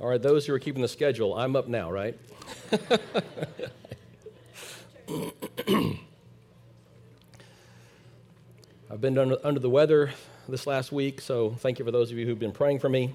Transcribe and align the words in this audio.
All 0.00 0.08
right, 0.08 0.22
those 0.22 0.46
who 0.46 0.54
are 0.54 0.58
keeping 0.58 0.80
the 0.80 0.88
schedule, 0.88 1.34
I'm 1.34 1.54
up 1.54 1.68
now, 1.68 1.90
right? 1.90 2.18
I've 8.90 9.02
been 9.02 9.18
under, 9.18 9.36
under, 9.44 9.60
the 9.60 9.68
weather 9.68 10.10
this 10.48 10.66
last 10.66 10.90
week, 10.90 11.20
so 11.20 11.50
thank 11.58 11.78
you 11.78 11.84
for 11.84 11.90
those 11.90 12.10
of 12.10 12.16
you 12.16 12.24
who've 12.24 12.38
been 12.38 12.50
praying 12.50 12.78
for 12.78 12.88
me. 12.88 13.12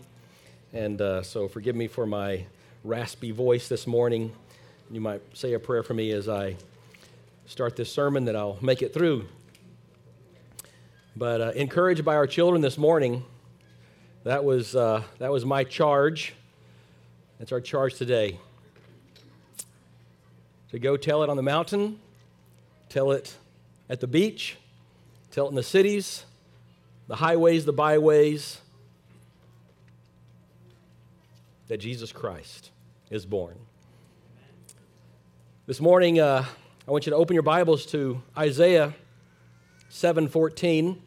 And 0.73 1.01
uh, 1.01 1.23
so 1.23 1.47
forgive 1.47 1.75
me 1.75 1.87
for 1.87 2.05
my 2.05 2.45
raspy 2.83 3.31
voice 3.31 3.67
this 3.67 3.87
morning. 3.87 4.31
You 4.91 5.01
might 5.01 5.23
say 5.33 5.53
a 5.53 5.59
prayer 5.59 5.81
for 5.81 5.95
me 5.95 6.11
as 6.11 6.29
I 6.29 6.55
start 7.47 7.75
this 7.75 7.91
sermon 7.91 8.25
that 8.25 8.35
I'll 8.35 8.59
make 8.61 8.83
it 8.83 8.93
through. 8.93 9.25
But 11.15 11.41
uh, 11.41 11.51
encouraged 11.55 12.05
by 12.05 12.13
our 12.13 12.27
children 12.27 12.61
this 12.61 12.77
morning, 12.77 13.25
that 14.23 14.43
was, 14.43 14.75
uh, 14.75 15.01
that 15.17 15.31
was 15.31 15.45
my 15.45 15.63
charge. 15.63 16.35
That's 17.39 17.51
our 17.51 17.59
charge 17.59 17.95
today. 17.95 18.39
To 20.71 20.79
go 20.79 20.95
tell 20.95 21.21
it 21.23 21.29
on 21.29 21.35
the 21.35 21.43
mountain, 21.43 21.99
tell 22.87 23.11
it 23.11 23.35
at 23.89 23.99
the 23.99 24.07
beach, 24.07 24.57
tell 25.31 25.47
it 25.47 25.49
in 25.49 25.55
the 25.55 25.63
cities, 25.63 26.23
the 27.07 27.17
highways, 27.17 27.65
the 27.65 27.73
byways, 27.73 28.61
that 31.67 31.77
Jesus 31.77 32.11
Christ 32.11 32.71
is 33.09 33.25
born. 33.25 33.55
This 35.65 35.81
morning, 35.81 36.19
uh, 36.19 36.45
I 36.87 36.91
want 36.91 37.05
you 37.05 37.09
to 37.09 37.15
open 37.15 37.33
your 37.33 37.43
Bibles 37.43 37.85
to 37.87 38.21
Isaiah 38.37 38.93
7:14. 39.89 41.01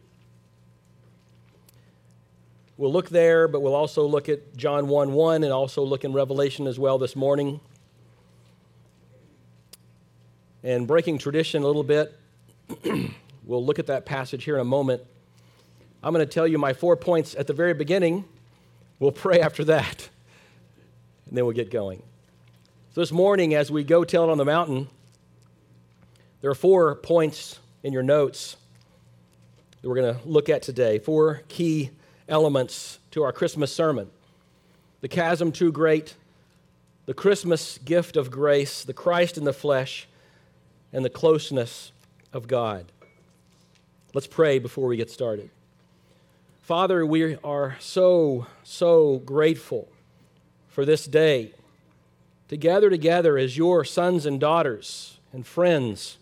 We'll 2.78 2.92
look 2.92 3.10
there, 3.10 3.46
but 3.48 3.60
we'll 3.60 3.74
also 3.74 4.06
look 4.06 4.30
at 4.30 4.56
John 4.56 4.88
1 4.88 5.12
1 5.12 5.44
and 5.44 5.52
also 5.52 5.82
look 5.82 6.04
in 6.04 6.14
Revelation 6.14 6.66
as 6.66 6.78
well 6.78 6.96
this 6.96 7.14
morning. 7.14 7.60
And 10.62 10.86
breaking 10.86 11.18
tradition 11.18 11.62
a 11.62 11.66
little 11.66 11.84
bit, 11.84 12.18
We'll 13.48 13.64
look 13.64 13.78
at 13.78 13.86
that 13.86 14.04
passage 14.04 14.44
here 14.44 14.56
in 14.56 14.60
a 14.60 14.64
moment. 14.64 15.02
I'm 16.02 16.12
going 16.12 16.24
to 16.24 16.30
tell 16.30 16.46
you 16.46 16.58
my 16.58 16.74
four 16.74 16.96
points 16.96 17.34
at 17.34 17.46
the 17.46 17.54
very 17.54 17.72
beginning. 17.72 18.26
We'll 18.98 19.10
pray 19.10 19.40
after 19.40 19.64
that, 19.64 20.10
and 21.26 21.34
then 21.34 21.46
we'll 21.46 21.54
get 21.54 21.70
going. 21.70 22.02
So, 22.94 23.00
this 23.00 23.10
morning, 23.10 23.54
as 23.54 23.70
we 23.70 23.84
go 23.84 24.04
tell 24.04 24.24
it 24.24 24.30
on 24.30 24.36
the 24.36 24.44
mountain, 24.44 24.88
there 26.42 26.50
are 26.50 26.54
four 26.54 26.96
points 26.96 27.58
in 27.82 27.94
your 27.94 28.02
notes 28.02 28.58
that 29.80 29.88
we're 29.88 29.96
going 29.96 30.14
to 30.14 30.28
look 30.28 30.50
at 30.50 30.60
today. 30.60 30.98
Four 30.98 31.40
key 31.48 31.88
elements 32.28 32.98
to 33.12 33.22
our 33.22 33.32
Christmas 33.32 33.72
sermon 33.72 34.10
the 35.00 35.08
chasm 35.08 35.52
too 35.52 35.70
great, 35.70 36.14
the 37.06 37.14
Christmas 37.14 37.78
gift 37.78 38.16
of 38.16 38.30
grace, 38.30 38.82
the 38.82 38.92
Christ 38.92 39.38
in 39.38 39.44
the 39.44 39.52
flesh, 39.52 40.08
and 40.92 41.04
the 41.04 41.10
closeness 41.10 41.92
of 42.32 42.48
God. 42.48 42.86
Let's 44.12 44.26
pray 44.26 44.58
before 44.58 44.88
we 44.88 44.96
get 44.96 45.10
started. 45.10 45.50
Father, 46.62 47.06
we 47.06 47.36
are 47.44 47.76
so, 47.78 48.46
so 48.64 49.18
grateful 49.24 49.88
for 50.68 50.84
this 50.84 51.06
day 51.06 51.52
to 52.48 52.56
gather 52.56 52.90
together 52.90 53.38
as 53.38 53.56
your 53.56 53.84
sons 53.84 54.26
and 54.26 54.40
daughters 54.40 55.18
and 55.32 55.46
friends, 55.46 56.18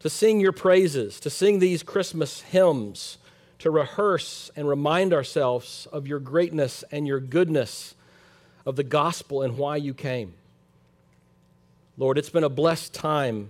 to 0.00 0.10
sing 0.10 0.40
your 0.40 0.52
praises, 0.52 1.20
to 1.20 1.30
sing 1.30 1.58
these 1.58 1.82
Christmas 1.82 2.40
hymns, 2.42 3.18
to 3.64 3.70
rehearse 3.70 4.50
and 4.56 4.68
remind 4.68 5.14
ourselves 5.14 5.88
of 5.90 6.06
your 6.06 6.18
greatness 6.18 6.84
and 6.92 7.06
your 7.06 7.18
goodness, 7.18 7.94
of 8.66 8.76
the 8.76 8.84
gospel 8.84 9.40
and 9.40 9.56
why 9.56 9.74
you 9.74 9.94
came. 9.94 10.34
Lord, 11.96 12.18
it's 12.18 12.28
been 12.28 12.44
a 12.44 12.50
blessed 12.50 12.92
time 12.92 13.48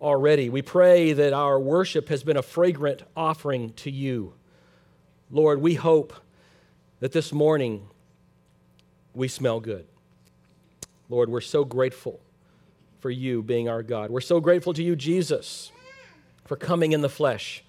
already. 0.00 0.48
We 0.48 0.62
pray 0.62 1.12
that 1.12 1.34
our 1.34 1.60
worship 1.60 2.08
has 2.08 2.22
been 2.22 2.38
a 2.38 2.42
fragrant 2.42 3.02
offering 3.14 3.74
to 3.74 3.90
you. 3.90 4.32
Lord, 5.30 5.60
we 5.60 5.74
hope 5.74 6.14
that 7.00 7.12
this 7.12 7.30
morning 7.30 7.86
we 9.12 9.28
smell 9.28 9.60
good. 9.60 9.84
Lord, 11.10 11.28
we're 11.28 11.42
so 11.42 11.66
grateful 11.66 12.18
for 13.00 13.10
you 13.10 13.42
being 13.42 13.68
our 13.68 13.82
God. 13.82 14.10
We're 14.10 14.22
so 14.22 14.40
grateful 14.40 14.72
to 14.72 14.82
you, 14.82 14.96
Jesus, 14.96 15.70
for 16.46 16.56
coming 16.56 16.92
in 16.92 17.02
the 17.02 17.10
flesh. 17.10 17.62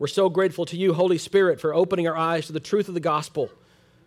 We're 0.00 0.06
so 0.06 0.30
grateful 0.30 0.64
to 0.64 0.78
you, 0.78 0.94
Holy 0.94 1.18
Spirit, 1.18 1.60
for 1.60 1.74
opening 1.74 2.08
our 2.08 2.16
eyes 2.16 2.46
to 2.46 2.54
the 2.54 2.58
truth 2.58 2.88
of 2.88 2.94
the 2.94 3.00
gospel, 3.00 3.50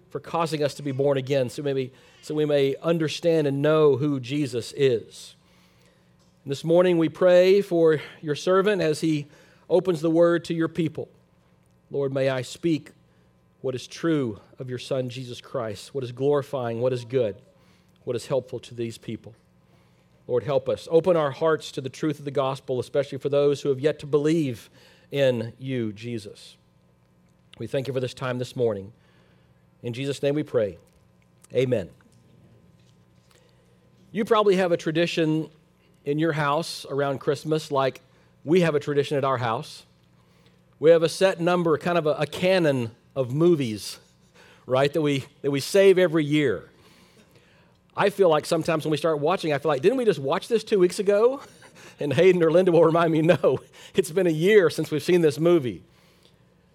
for 0.10 0.20
causing 0.20 0.64
us 0.64 0.74
to 0.74 0.82
be 0.82 0.92
born 0.92 1.20
again 1.20 1.52
so, 1.52 1.62
maybe, 1.62 1.94
so 2.24 2.34
we 2.34 2.46
may 2.46 2.76
understand 2.82 3.46
and 3.46 3.62
know 3.62 3.98
who 3.98 4.20
Jesus 4.20 4.74
is. 4.76 5.36
This 6.48 6.64
morning 6.64 6.98
we 6.98 7.10
pray 7.10 7.62
for 7.62 8.02
your 8.24 8.34
servant 8.34 8.82
as 8.82 9.02
he 9.02 9.28
opens 9.70 10.02
the 10.02 10.10
word 10.10 10.46
to 10.46 10.56
your 10.56 10.68
people. 10.68 11.10
Lord, 11.92 12.12
may 12.12 12.28
I 12.28 12.42
speak 12.42 12.90
what 13.62 13.76
is 13.76 13.86
true 13.86 14.40
of 14.58 14.72
your 14.72 14.80
Son, 14.80 15.10
Jesus 15.10 15.42
Christ, 15.42 15.94
what 15.94 16.04
is 16.04 16.12
glorifying, 16.12 16.82
what 16.82 16.92
is 16.92 17.06
good, 17.06 17.36
what 18.04 18.16
is 18.16 18.26
helpful 18.26 18.58
to 18.62 18.74
these 18.74 18.98
people. 18.98 19.36
Lord, 20.28 20.42
help 20.42 20.70
us. 20.70 20.88
Open 20.90 21.16
our 21.16 21.30
hearts 21.30 21.72
to 21.74 21.82
the 21.82 21.90
truth 21.90 22.18
of 22.18 22.26
the 22.26 22.32
gospel, 22.32 22.80
especially 22.80 23.20
for 23.20 23.30
those 23.30 23.62
who 23.62 23.70
have 23.70 23.80
yet 23.80 24.00
to 24.00 24.08
believe 24.08 24.72
in 25.14 25.54
you, 25.60 25.94
Jesus. 25.94 26.58
We 27.60 27.68
thank 27.68 27.88
you 27.88 27.94
for 27.94 28.00
this 28.00 28.16
time 28.16 28.40
this 28.40 28.56
morning. 28.56 28.92
In 29.84 29.94
Jesus' 29.94 30.24
name 30.24 30.34
we 30.34 30.42
pray. 30.42 30.80
Amen. 31.54 31.92
You 34.12 34.26
probably 34.26 34.56
have 34.56 34.72
a 34.72 34.78
tradition 34.78 35.52
in 36.04 36.18
your 36.18 36.32
house 36.32 36.86
around 36.90 37.20
Christmas 37.20 37.72
like 37.72 38.02
we 38.44 38.62
have 38.62 38.74
a 38.74 38.80
tradition 38.80 39.16
at 39.16 39.24
our 39.24 39.38
house. 39.38 39.86
We 40.80 40.90
have 40.90 41.04
a 41.04 41.10
set 41.10 41.40
number, 41.40 41.78
kind 41.78 42.00
of 42.00 42.08
a, 42.08 42.14
a 42.14 42.26
canon 42.26 42.90
of 43.16 43.32
movies, 43.32 44.00
right, 44.66 44.92
that 44.92 45.02
we, 45.02 45.26
that 45.44 45.52
we 45.52 45.60
save 45.60 46.00
every 46.00 46.26
year. 46.26 46.70
I 47.96 48.10
feel 48.10 48.30
like 48.30 48.48
sometimes 48.48 48.84
when 48.84 48.92
we 48.92 48.98
start 48.98 49.20
watching, 49.20 49.54
I 49.54 49.60
feel 49.60 49.70
like, 49.70 49.84
didn't 49.84 50.00
we 50.00 50.06
just 50.06 50.20
watch 50.20 50.48
this 50.48 50.64
two 50.64 50.80
weeks 50.80 50.98
ago? 50.98 51.40
And 52.00 52.14
Hayden 52.14 52.44
or 52.44 52.52
Linda 52.52 52.72
will 52.72 52.84
remind 52.84 53.12
me, 53.12 53.22
no, 53.44 53.60
it's 53.94 54.12
been 54.12 54.28
a 54.28 54.32
year 54.32 54.70
since 54.70 54.92
we've 54.92 55.04
seen 55.04 55.22
this 55.22 55.40
movie. 55.40 55.84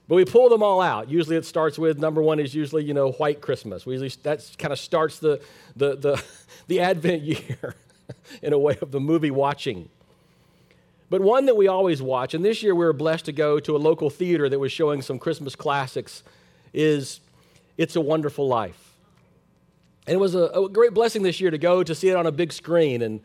But 0.09 0.14
we 0.14 0.25
pull 0.25 0.48
them 0.48 0.62
all 0.62 0.81
out. 0.81 1.10
Usually 1.10 1.36
it 1.36 1.44
starts 1.44 1.78
with 1.78 1.98
number 1.98 2.22
one 2.22 2.41
is 2.41 2.54
usually, 2.54 2.82
you 2.82 2.94
know, 2.94 3.12
White 3.12 3.42
Christmas. 3.42 3.84
We 3.84 3.92
usually, 3.92 4.12
that 4.22 4.48
kind 4.58 4.72
of 4.72 4.78
starts 4.78 5.19
the, 5.19 5.41
the, 5.76 5.97
the, 5.97 6.25
the 6.66 6.81
Advent 6.81 7.22
year. 7.22 7.75
in 8.42 8.53
a 8.53 8.58
way 8.58 8.76
of 8.81 8.91
the 8.91 9.00
movie 9.00 9.31
watching. 9.31 9.88
But 11.10 11.20
one 11.20 11.47
that 11.47 11.56
we 11.56 11.69
always 11.69 12.03
watch, 12.03 12.34
and 12.34 12.44
this 12.44 12.62
year 12.62 12.75
we 12.75 12.84
were 12.84 12.92
blessed 12.92 13.25
to 13.26 13.32
go 13.32 13.60
to 13.60 13.76
a 13.76 13.78
local 13.78 14.10
theater 14.10 14.48
that 14.48 14.58
was 14.58 14.72
showing 14.72 15.00
some 15.03 15.19
Christmas 15.19 15.56
classics, 15.56 16.22
is 16.72 17.20
It's 17.78 17.97
a 17.97 18.00
Wonderful 18.00 18.47
Life. 18.47 18.94
And 20.06 20.14
it 20.14 20.19
was 20.19 20.34
a, 20.34 20.44
a, 20.44 20.69
great 20.69 20.94
blessing 20.94 21.22
this 21.22 21.41
year 21.41 21.50
to 21.50 21.58
go 21.58 21.82
to 21.82 21.94
see 21.94 22.08
it 22.08 22.16
on 22.16 22.26
a 22.26 22.32
big 22.32 22.53
screen 22.53 23.03
and, 23.03 23.20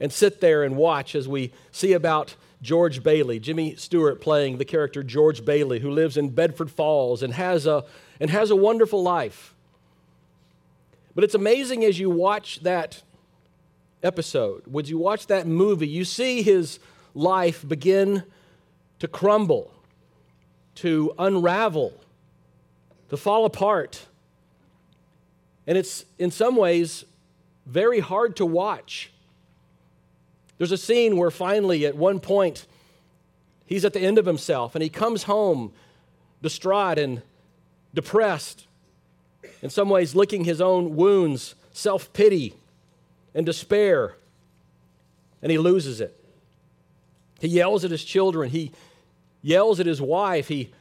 and 0.00 0.12
sit 0.12 0.40
there 0.40 0.62
and 0.62 0.76
watch 0.76 1.14
as 1.14 1.26
we 1.26 1.52
see 1.70 1.92
about 1.92 2.36
George 2.62 3.02
Bailey, 3.02 3.38
Jimmy 3.38 3.76
Stewart 3.76 4.20
playing 4.20 4.58
the 4.58 4.64
character 4.64 5.02
George 5.02 5.44
Bailey, 5.44 5.80
who 5.80 5.90
lives 5.90 6.16
in 6.16 6.30
Bedford 6.30 6.70
Falls 6.70 7.22
and 7.22 7.34
has 7.34 7.66
a, 7.66 7.84
and 8.18 8.30
has 8.30 8.50
a 8.50 8.56
wonderful 8.56 9.02
life. 9.02 9.54
But 11.14 11.24
it's 11.24 11.34
amazing 11.34 11.84
as 11.84 11.98
you 11.98 12.10
watch 12.10 12.60
that 12.60 13.02
episode, 14.02 14.66
would 14.66 14.88
you 14.88 14.98
watch 14.98 15.26
that 15.26 15.46
movie, 15.46 15.88
you 15.88 16.04
see 16.04 16.42
his 16.42 16.78
life 17.14 17.66
begin 17.66 18.22
to 18.98 19.08
crumble, 19.08 19.72
to 20.76 21.14
unravel, 21.18 21.92
to 23.08 23.16
fall 23.16 23.44
apart. 23.44 24.06
And 25.66 25.76
it's 25.76 26.04
in 26.18 26.30
some 26.30 26.56
ways 26.56 27.04
very 27.64 28.00
hard 28.00 28.36
to 28.36 28.46
watch. 28.46 29.10
There's 30.58 30.72
a 30.72 30.78
scene 30.78 31.16
where 31.16 31.30
finally, 31.30 31.84
at 31.86 31.96
one 31.96 32.20
point, 32.20 32.66
he's 33.66 33.84
at 33.84 33.92
the 33.92 34.00
end 34.00 34.18
of 34.18 34.26
himself 34.26 34.74
and 34.74 34.82
he 34.82 34.88
comes 34.88 35.24
home 35.24 35.72
distraught 36.42 36.98
and 36.98 37.22
depressed, 37.94 38.66
in 39.62 39.70
some 39.70 39.88
ways, 39.88 40.14
licking 40.14 40.44
his 40.44 40.60
own 40.60 40.96
wounds, 40.96 41.54
self 41.72 42.12
pity 42.12 42.54
and 43.34 43.44
despair, 43.44 44.16
and 45.42 45.50
he 45.50 45.58
loses 45.58 46.00
it. 46.00 46.18
He 47.40 47.48
yells 47.48 47.84
at 47.84 47.90
his 47.90 48.04
children, 48.04 48.50
he 48.50 48.72
yells 49.42 49.80
at 49.80 49.86
his 49.86 50.00
wife, 50.00 50.48
he, 50.48 50.72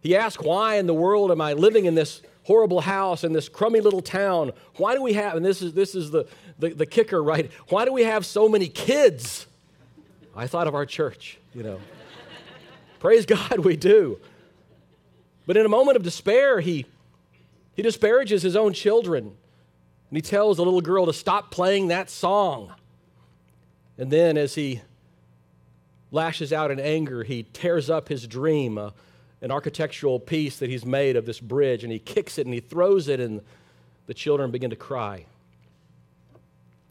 he 0.00 0.16
asks, 0.16 0.42
Why 0.42 0.76
in 0.76 0.86
the 0.86 0.94
world 0.94 1.30
am 1.30 1.40
I 1.40 1.52
living 1.52 1.86
in 1.86 1.94
this 1.94 2.22
horrible 2.44 2.82
house 2.82 3.24
in 3.24 3.32
this 3.32 3.48
crummy 3.48 3.80
little 3.80 4.02
town? 4.02 4.52
Why 4.76 4.94
do 4.94 5.02
we 5.02 5.14
have, 5.14 5.34
and 5.36 5.44
this 5.44 5.62
is, 5.62 5.72
this 5.72 5.94
is 5.94 6.10
the, 6.10 6.26
the, 6.58 6.70
the 6.70 6.86
kicker, 6.86 7.22
right? 7.22 7.50
Why 7.68 7.84
do 7.84 7.92
we 7.92 8.04
have 8.04 8.24
so 8.24 8.48
many 8.48 8.68
kids? 8.68 9.46
I 10.36 10.46
thought 10.46 10.66
of 10.66 10.74
our 10.74 10.86
church, 10.86 11.38
you 11.54 11.62
know. 11.62 11.80
Praise 13.00 13.26
God, 13.26 13.60
we 13.60 13.76
do. 13.76 14.18
But 15.46 15.56
in 15.56 15.66
a 15.66 15.68
moment 15.68 15.96
of 15.96 16.02
despair, 16.02 16.60
he, 16.60 16.86
he 17.74 17.82
disparages 17.82 18.42
his 18.42 18.56
own 18.56 18.72
children 18.72 19.24
And 20.14 20.16
he 20.16 20.22
tells 20.22 20.56
the 20.58 20.64
little 20.64 20.80
girl 20.80 21.06
to 21.06 21.12
stop 21.12 21.50
playing 21.50 21.88
that 21.88 22.08
song. 22.08 22.72
And 23.98 24.10
then, 24.10 24.36
as 24.36 24.54
he 24.54 24.80
lashes 26.10 26.52
out 26.52 26.70
in 26.70 26.80
anger, 26.80 27.24
he 27.24 27.42
tears 27.52 27.90
up 27.90 28.08
his 28.08 28.26
dream, 28.26 28.78
uh, 28.78 28.90
an 29.42 29.50
architectural 29.50 30.18
piece 30.18 30.58
that 30.58 30.70
he's 30.70 30.86
made 30.86 31.16
of 31.16 31.26
this 31.26 31.40
bridge, 31.40 31.84
and 31.84 31.92
he 31.92 31.98
kicks 31.98 32.38
it 32.38 32.46
and 32.46 32.54
he 32.54 32.60
throws 32.60 33.08
it, 33.08 33.20
and 33.20 33.40
the 34.06 34.14
children 34.14 34.50
begin 34.50 34.70
to 34.70 34.76
cry. 34.76 35.26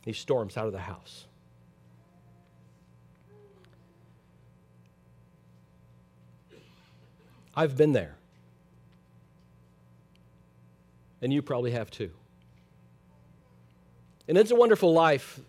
He 0.06 0.14
storms 0.14 0.58
out 0.58 0.68
of 0.68 0.74
the 0.74 0.80
house. 0.80 1.26
I've 7.56 7.78
been 7.78 7.94
there. 7.94 8.16
And 11.22 11.32
you 11.32 11.42
probably 11.42 11.72
have 11.72 11.90
too. 11.90 12.12
And 14.28 14.38
It's 14.38 14.52
a 14.52 14.56
Wonderful 14.56 14.94
Life, 14.94 15.40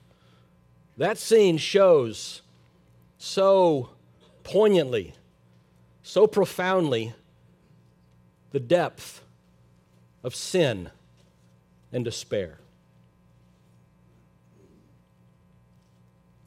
that 0.96 1.18
scene 1.18 1.56
shows 1.56 2.42
so 3.18 3.90
poignantly, 4.42 5.14
so 6.02 6.26
profoundly, 6.26 7.14
the 8.52 8.60
depth 8.60 9.22
of 10.22 10.34
sin 10.34 10.90
and 11.92 12.04
despair. 12.04 12.58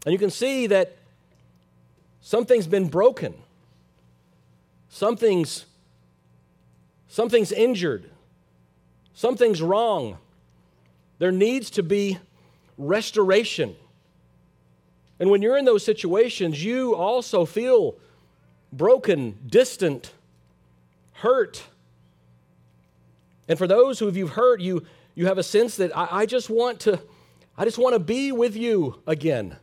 And 0.08 0.14
you 0.14 0.20
can 0.20 0.30
see 0.30 0.68
that 0.68 0.96
something's 2.22 2.66
been 2.66 2.88
broken. 2.88 3.34
Something's 4.88 5.66
something's 7.10 7.52
injured. 7.52 8.10
Something's 9.14 9.62
wrong. 9.62 10.18
There 11.20 11.34
needs 11.34 11.72
to 11.72 11.84
be 11.84 12.20
restoration. 12.78 13.76
And 15.20 15.30
when 15.30 15.42
you're 15.42 15.58
in 15.58 15.66
those 15.66 15.84
situations, 15.84 16.64
you 16.64 16.96
also 16.96 17.44
feel 17.44 17.98
broken, 18.72 19.38
distant, 19.46 20.14
hurt. 21.16 21.66
And 23.50 23.58
for 23.58 23.68
those 23.68 24.00
who 24.00 24.06
have 24.06 24.16
you've 24.16 24.30
hurt, 24.30 24.62
you, 24.62 24.86
you 25.16 25.26
have 25.26 25.38
a 25.38 25.44
sense 25.44 25.76
that 25.76 25.92
I, 25.98 26.20
I 26.20 26.26
just 26.26 26.50
want 26.50 26.80
to, 26.82 26.98
I 27.58 27.66
just 27.66 27.78
want 27.78 27.94
to 27.94 28.00
be 28.00 28.32
with 28.32 28.56
you 28.56 29.02
again. 29.06 29.58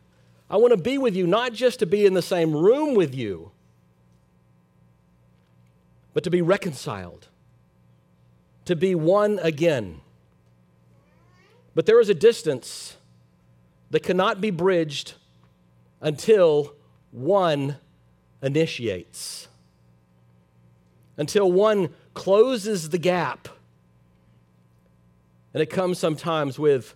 I 0.49 0.57
want 0.57 0.71
to 0.71 0.77
be 0.77 0.97
with 0.97 1.15
you, 1.15 1.25
not 1.25 1.53
just 1.53 1.79
to 1.79 1.85
be 1.85 2.05
in 2.05 2.13
the 2.13 2.21
same 2.21 2.55
room 2.55 2.93
with 2.93 3.15
you, 3.15 3.51
but 6.13 6.23
to 6.23 6.29
be 6.29 6.41
reconciled, 6.41 7.27
to 8.65 8.75
be 8.75 8.95
one 8.95 9.39
again. 9.39 10.01
But 11.73 11.85
there 11.85 11.99
is 11.99 12.09
a 12.09 12.13
distance 12.13 12.95
that 13.89 14.01
cannot 14.01 14.39
be 14.39 14.49
bridged 14.49 15.13
until 15.99 16.75
one 17.11 17.77
initiates, 18.41 19.47
until 21.17 21.51
one 21.51 21.89
closes 22.13 22.89
the 22.89 22.97
gap. 22.97 23.49
And 25.53 25.61
it 25.61 25.69
comes 25.69 25.97
sometimes 25.97 26.59
with 26.59 26.95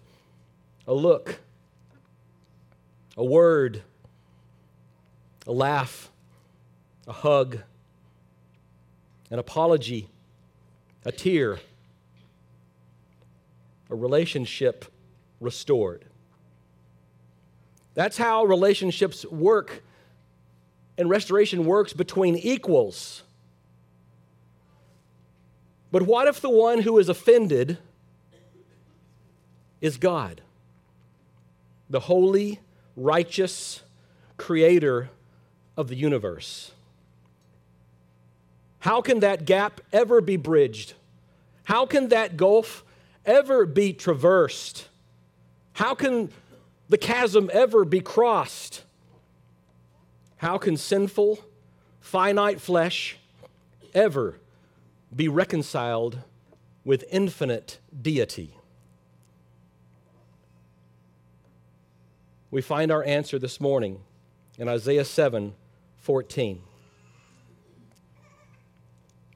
a 0.88 0.94
look, 0.94 1.40
a 3.20 3.26
word, 3.26 3.84
a 5.46 5.52
laugh, 5.52 6.10
a 7.06 7.12
hug, 7.12 7.60
an 9.30 9.40
apology, 9.40 10.10
a 11.04 11.12
tear, 11.12 11.60
a 13.90 13.96
relationship 13.96 14.86
restored. 15.42 16.06
That's 17.94 18.18
how 18.18 18.46
relationships 18.46 19.26
work 19.26 19.84
and 20.98 21.10
restoration 21.10 21.66
works 21.66 21.92
between 21.92 22.38
equals. 22.38 23.24
But 25.92 26.04
what 26.04 26.30
if 26.30 26.40
the 26.40 26.50
one 26.50 26.84
who 26.84 26.98
is 27.00 27.10
offended 27.10 27.80
is 29.82 29.98
God, 29.98 30.40
the 31.90 32.00
holy, 32.00 32.62
righteous 33.00 33.82
creator 34.38 35.10
of 35.78 35.88
the 35.88 35.96
universe? 35.96 36.72
How 38.80 39.02
can 39.02 39.20
that 39.20 39.46
gap 39.46 39.82
ever 39.92 40.22
be 40.22 40.38
bridged? 40.38 40.94
How 41.64 41.86
can 41.86 42.10
that 42.10 42.38
gulf 42.38 42.84
ever 43.26 43.66
be 43.66 43.94
traversed? 43.94 44.88
How 45.74 45.96
can 45.96 46.32
the 46.88 46.98
chasm 46.98 47.50
ever 47.54 47.86
be 47.86 48.00
crossed? 48.00 48.84
How 50.38 50.58
can 50.58 50.78
sinful, 50.78 51.40
finite 52.00 52.62
flesh 52.62 53.18
ever 53.94 54.40
be 55.16 55.28
reconciled 55.28 56.20
with 56.84 57.04
infinite 57.12 57.80
deity? 58.02 58.59
We 62.52 62.62
find 62.62 62.92
our 62.92 63.04
answer 63.04 63.38
this 63.38 63.62
morning 63.62 64.00
in 64.58 64.68
Isaiah 64.68 65.06
7 65.06 65.54
14. 65.98 66.62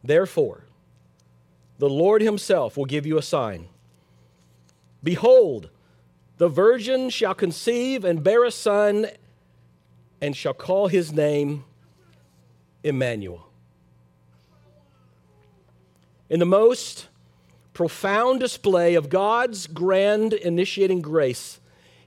Therefore, 0.04 0.64
the 1.78 1.90
Lord 1.90 2.22
Himself 2.22 2.76
will 2.76 2.86
give 2.86 3.06
you 3.06 3.18
a 3.18 3.22
sign. 3.22 3.68
Behold, 5.04 5.70
the 6.38 6.48
virgin 6.48 7.10
shall 7.10 7.36
conceive 7.36 8.04
and 8.04 8.24
bear 8.24 8.44
a 8.44 8.52
son, 8.52 9.08
and 10.20 10.36
shall 10.36 10.54
call 10.54 10.88
his 10.88 11.12
name 11.12 11.66
Emmanuel. 12.84 13.48
In 16.30 16.40
the 16.40 16.46
most 16.46 17.08
profound 17.74 18.40
display 18.40 18.96
of 18.96 19.10
God's 19.10 19.68
grand 19.68 20.34
initiating 20.34 21.02
grace, 21.02 21.60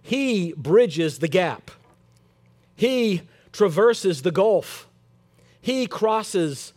He 0.06 0.52
bridges 0.56 1.18
the 1.18 1.26
gap, 1.26 1.72
He 2.76 3.22
traverses 3.50 4.22
the 4.22 4.30
gulf, 4.30 4.86
He 5.60 5.88
crosses 5.88 6.72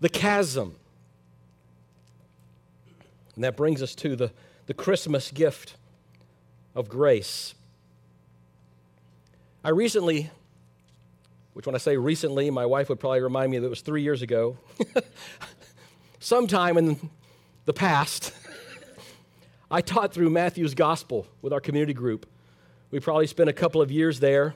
the 0.00 0.10
chasm. 0.10 0.76
And 3.34 3.42
that 3.42 3.56
brings 3.56 3.82
us 3.82 3.94
to 3.94 4.16
the, 4.16 4.32
the 4.66 4.74
Christmas 4.74 5.30
gift 5.30 5.76
of 6.74 6.90
grace. 6.90 7.54
I 9.64 9.70
recently, 9.70 10.28
which 11.54 11.64
when 11.64 11.74
I 11.74 11.78
say 11.78 11.96
recently, 11.96 12.50
my 12.50 12.66
wife 12.66 12.90
would 12.90 13.00
probably 13.00 13.22
remind 13.22 13.50
me 13.50 13.58
that 13.60 13.64
it 13.64 13.70
was 13.70 13.80
three 13.80 14.02
years 14.02 14.20
ago, 14.20 14.58
sometime 16.20 16.76
in 16.76 17.08
the 17.64 17.72
past, 17.72 18.34
I 19.70 19.80
taught 19.80 20.12
through 20.12 20.28
Matthew's 20.28 20.74
gospel 20.74 21.26
with 21.40 21.54
our 21.54 21.60
community 21.60 21.94
group. 21.94 22.26
We 22.90 23.00
probably 23.00 23.26
spent 23.26 23.48
a 23.48 23.52
couple 23.52 23.82
of 23.82 23.90
years 23.90 24.20
there. 24.20 24.54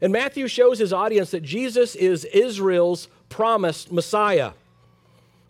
And 0.00 0.12
Matthew 0.12 0.48
shows 0.48 0.78
his 0.78 0.92
audience 0.92 1.30
that 1.30 1.42
Jesus 1.42 1.94
is 1.94 2.24
Israel's 2.24 3.08
promised 3.28 3.92
Messiah. 3.92 4.52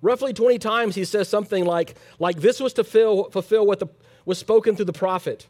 Roughly 0.03 0.33
20 0.33 0.59
times 0.59 0.95
he 0.95 1.05
says 1.05 1.29
something 1.29 1.65
like, 1.65 1.95
like 2.19 2.41
this 2.41 2.61
was 2.61 2.73
to 2.75 2.85
fill, 2.85 3.31
fulfill 3.31 3.67
what 3.67 3.79
the 3.79 3.87
was 4.25 4.39
spoken 4.39 4.77
through 4.77 4.85
the 4.87 4.93
prophet. 4.93 5.47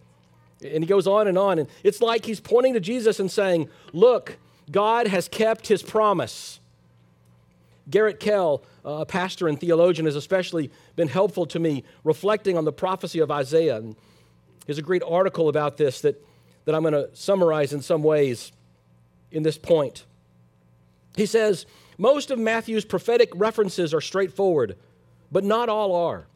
And 0.65 0.83
he 0.83 0.87
goes 0.87 1.07
on 1.07 1.27
and 1.27 1.37
on. 1.37 1.59
And 1.59 1.69
it's 1.83 2.01
like 2.01 2.25
he's 2.25 2.41
pointing 2.41 2.75
to 2.75 2.81
Jesus 2.81 3.19
and 3.19 3.31
saying, 3.31 3.69
Look, 3.93 4.39
God 4.71 5.09
has 5.09 5.29
kept 5.29 5.67
his 5.67 5.83
promise. 5.83 6.61
Garrett 7.91 8.21
Kell, 8.21 8.63
uh, 8.85 8.91
a 8.91 9.07
pastor 9.07 9.49
and 9.49 9.59
theologian, 9.59 10.07
has 10.07 10.15
especially 10.15 10.71
been 10.95 11.09
helpful 11.09 11.47
to 11.47 11.59
me 11.59 11.83
reflecting 12.05 12.57
on 12.57 12.65
the 12.65 12.73
prophecy 12.73 13.19
of 13.19 13.31
Isaiah. 13.31 13.79
And 13.79 13.97
there's 14.67 14.79
a 14.79 14.83
great 14.83 15.03
article 15.03 15.49
about 15.49 15.77
this 15.77 16.01
that, 16.03 16.25
that 16.65 16.75
I'm 16.75 16.83
going 16.83 16.95
to 16.95 17.09
summarize 17.15 17.73
in 17.73 17.83
some 17.83 18.03
ways 18.03 18.53
in 19.31 19.43
this 19.43 19.59
point. 19.59 20.05
He 21.17 21.27
says, 21.27 21.67
Most 21.99 22.31
of 22.31 22.39
Matthew's 22.39 22.85
prophetic 22.85 23.31
references 23.35 23.93
are 23.93 24.01
straightforward, 24.01 24.77
but 25.31 25.45
not 25.45 25.69
all 25.69 25.95
are. 25.95 26.27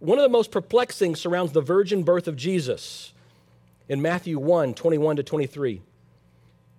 One 0.00 0.18
of 0.18 0.22
the 0.22 0.30
most 0.30 0.50
perplexing 0.50 1.14
surrounds 1.14 1.52
the 1.52 1.60
virgin 1.60 2.02
birth 2.02 2.26
of 2.26 2.36
Jesus 2.36 3.12
in 3.88 4.00
Matthew 4.00 4.38
1 4.38 4.74
21 4.74 5.16
to 5.16 5.22
23. 5.22 5.82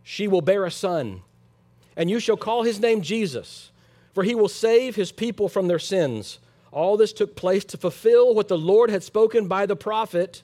She 0.04 0.28
will 0.28 0.42
bear 0.42 0.66
a 0.66 0.72
son, 0.72 1.22
and 1.96 2.10
you 2.10 2.20
shall 2.20 2.38
call 2.38 2.64
his 2.64 2.80
name 2.80 3.02
Jesus, 3.02 3.72
for 4.14 4.24
he 4.24 4.34
will 4.34 4.50
save 4.50 4.96
his 4.96 5.12
people 5.12 5.48
from 5.48 5.68
their 5.68 5.80
sins. 5.80 6.40
All 6.72 6.98
this 6.98 7.14
took 7.14 7.36
place 7.36 7.66
to 7.66 7.78
fulfill 7.78 8.34
what 8.34 8.48
the 8.48 8.58
Lord 8.58 8.90
had 8.90 9.04
spoken 9.04 9.48
by 9.48 9.66
the 9.66 9.76
prophet. 9.76 10.42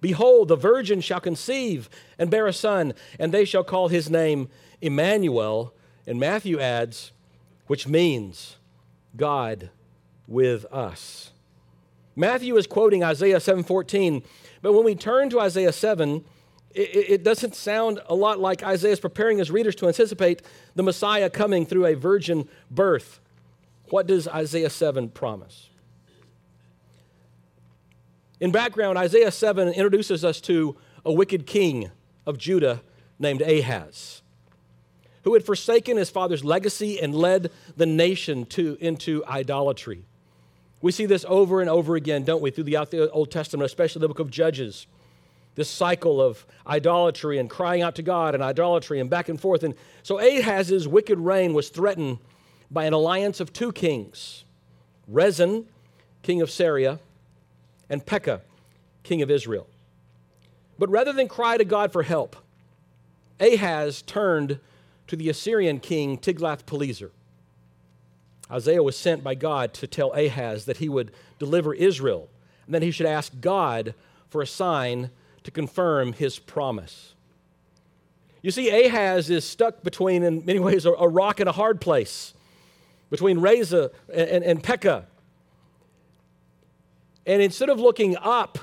Behold, 0.00 0.48
the 0.48 0.56
virgin 0.56 1.00
shall 1.00 1.20
conceive 1.20 1.88
and 2.18 2.30
bear 2.30 2.46
a 2.46 2.52
son, 2.52 2.92
and 3.18 3.32
they 3.32 3.44
shall 3.44 3.64
call 3.64 3.88
his 3.88 4.10
name 4.10 4.48
Emmanuel. 4.80 5.72
And 6.06 6.20
Matthew 6.20 6.60
adds, 6.60 7.12
which 7.66 7.88
means 7.88 8.56
God 9.16 9.70
with 10.28 10.66
us. 10.66 11.32
Matthew 12.14 12.56
is 12.56 12.66
quoting 12.66 13.02
Isaiah 13.02 13.40
7:14, 13.40 14.22
but 14.62 14.72
when 14.72 14.84
we 14.84 14.94
turn 14.94 15.30
to 15.30 15.40
Isaiah 15.40 15.72
7, 15.72 16.24
it, 16.74 17.10
it 17.10 17.24
doesn't 17.24 17.54
sound 17.54 18.00
a 18.06 18.14
lot 18.14 18.38
like 18.38 18.62
Isaiah 18.62 18.92
is 18.92 19.00
preparing 19.00 19.38
his 19.38 19.50
readers 19.50 19.74
to 19.76 19.86
anticipate 19.86 20.42
the 20.74 20.82
Messiah 20.82 21.30
coming 21.30 21.66
through 21.66 21.86
a 21.86 21.94
virgin 21.94 22.48
birth. 22.70 23.20
What 23.90 24.06
does 24.06 24.26
Isaiah 24.26 24.70
7 24.70 25.10
promise? 25.10 25.70
In 28.40 28.50
background, 28.50 28.98
Isaiah 28.98 29.30
7 29.30 29.68
introduces 29.68 30.24
us 30.24 30.40
to 30.42 30.76
a 31.04 31.12
wicked 31.12 31.46
king 31.46 31.90
of 32.26 32.36
Judah 32.36 32.82
named 33.18 33.40
Ahaz, 33.40 34.22
who 35.22 35.34
had 35.34 35.44
forsaken 35.44 35.96
his 35.96 36.10
father's 36.10 36.44
legacy 36.44 37.00
and 37.00 37.14
led 37.14 37.50
the 37.76 37.86
nation 37.86 38.44
to, 38.46 38.76
into 38.80 39.24
idolatry. 39.26 40.04
We 40.82 40.92
see 40.92 41.06
this 41.06 41.24
over 41.28 41.60
and 41.60 41.70
over 41.70 41.96
again, 41.96 42.24
don't 42.24 42.42
we, 42.42 42.50
throughout 42.50 42.90
the 42.90 43.10
Old 43.10 43.30
Testament, 43.30 43.64
especially 43.66 44.00
the 44.00 44.08
book 44.08 44.18
of 44.20 44.30
Judges. 44.30 44.86
This 45.54 45.70
cycle 45.70 46.20
of 46.20 46.44
idolatry 46.66 47.38
and 47.38 47.48
crying 47.48 47.80
out 47.80 47.94
to 47.94 48.02
God 48.02 48.34
and 48.34 48.42
idolatry 48.42 49.00
and 49.00 49.08
back 49.08 49.30
and 49.30 49.40
forth. 49.40 49.62
And 49.62 49.74
so 50.02 50.18
Ahaz's 50.18 50.86
wicked 50.86 51.18
reign 51.18 51.54
was 51.54 51.70
threatened 51.70 52.18
by 52.70 52.84
an 52.84 52.92
alliance 52.92 53.40
of 53.40 53.52
two 53.52 53.72
kings 53.72 54.44
Rezin, 55.08 55.66
king 56.22 56.42
of 56.42 56.50
Syria, 56.50 56.98
and 57.88 58.04
Pekah, 58.04 58.42
king 59.02 59.22
of 59.22 59.30
Israel. 59.30 59.68
But 60.78 60.90
rather 60.90 61.12
than 61.12 61.28
cry 61.28 61.56
to 61.56 61.64
God 61.64 61.92
for 61.92 62.02
help, 62.02 62.36
Ahaz 63.38 64.02
turned 64.02 64.58
to 65.06 65.16
the 65.16 65.28
Assyrian 65.28 65.78
king 65.78 66.18
Tiglath-Pileser. 66.18 67.12
Isaiah 68.50 68.82
was 68.82 68.96
sent 68.96 69.24
by 69.24 69.34
God 69.34 69.72
to 69.74 69.86
tell 69.86 70.12
Ahaz 70.12 70.64
that 70.66 70.78
he 70.78 70.88
would 70.88 71.12
deliver 71.38 71.74
Israel 71.74 72.28
and 72.66 72.74
that 72.74 72.82
he 72.82 72.90
should 72.90 73.06
ask 73.06 73.32
God 73.40 73.94
for 74.28 74.42
a 74.42 74.46
sign 74.46 75.10
to 75.44 75.50
confirm 75.50 76.12
his 76.12 76.38
promise. 76.38 77.14
You 78.42 78.50
see, 78.50 78.86
Ahaz 78.86 79.30
is 79.30 79.44
stuck 79.44 79.82
between, 79.82 80.22
in 80.22 80.44
many 80.44 80.58
ways, 80.58 80.86
a, 80.86 80.90
rock 80.90 81.40
and 81.40 81.48
a 81.48 81.52
hard 81.52 81.80
place, 81.80 82.34
between 83.10 83.38
Rezin 83.38 83.88
and, 84.12 84.28
and, 84.28 84.44
and 84.44 84.62
Pekah. 84.62 85.06
And 87.26 87.42
instead 87.42 87.68
of 87.68 87.80
looking 87.80 88.16
up 88.16 88.58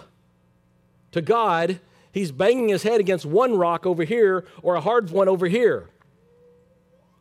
to 1.12 1.22
God, 1.22 1.80
he's 2.12 2.32
banging 2.32 2.70
his 2.70 2.84
head 2.84 3.00
against 3.00 3.26
one 3.26 3.58
rock 3.58 3.86
over 3.86 4.04
here 4.04 4.46
or 4.62 4.76
a 4.76 4.82
hard 4.82 5.10
one 5.10 5.28
over 5.28 5.48
here. 5.48 5.90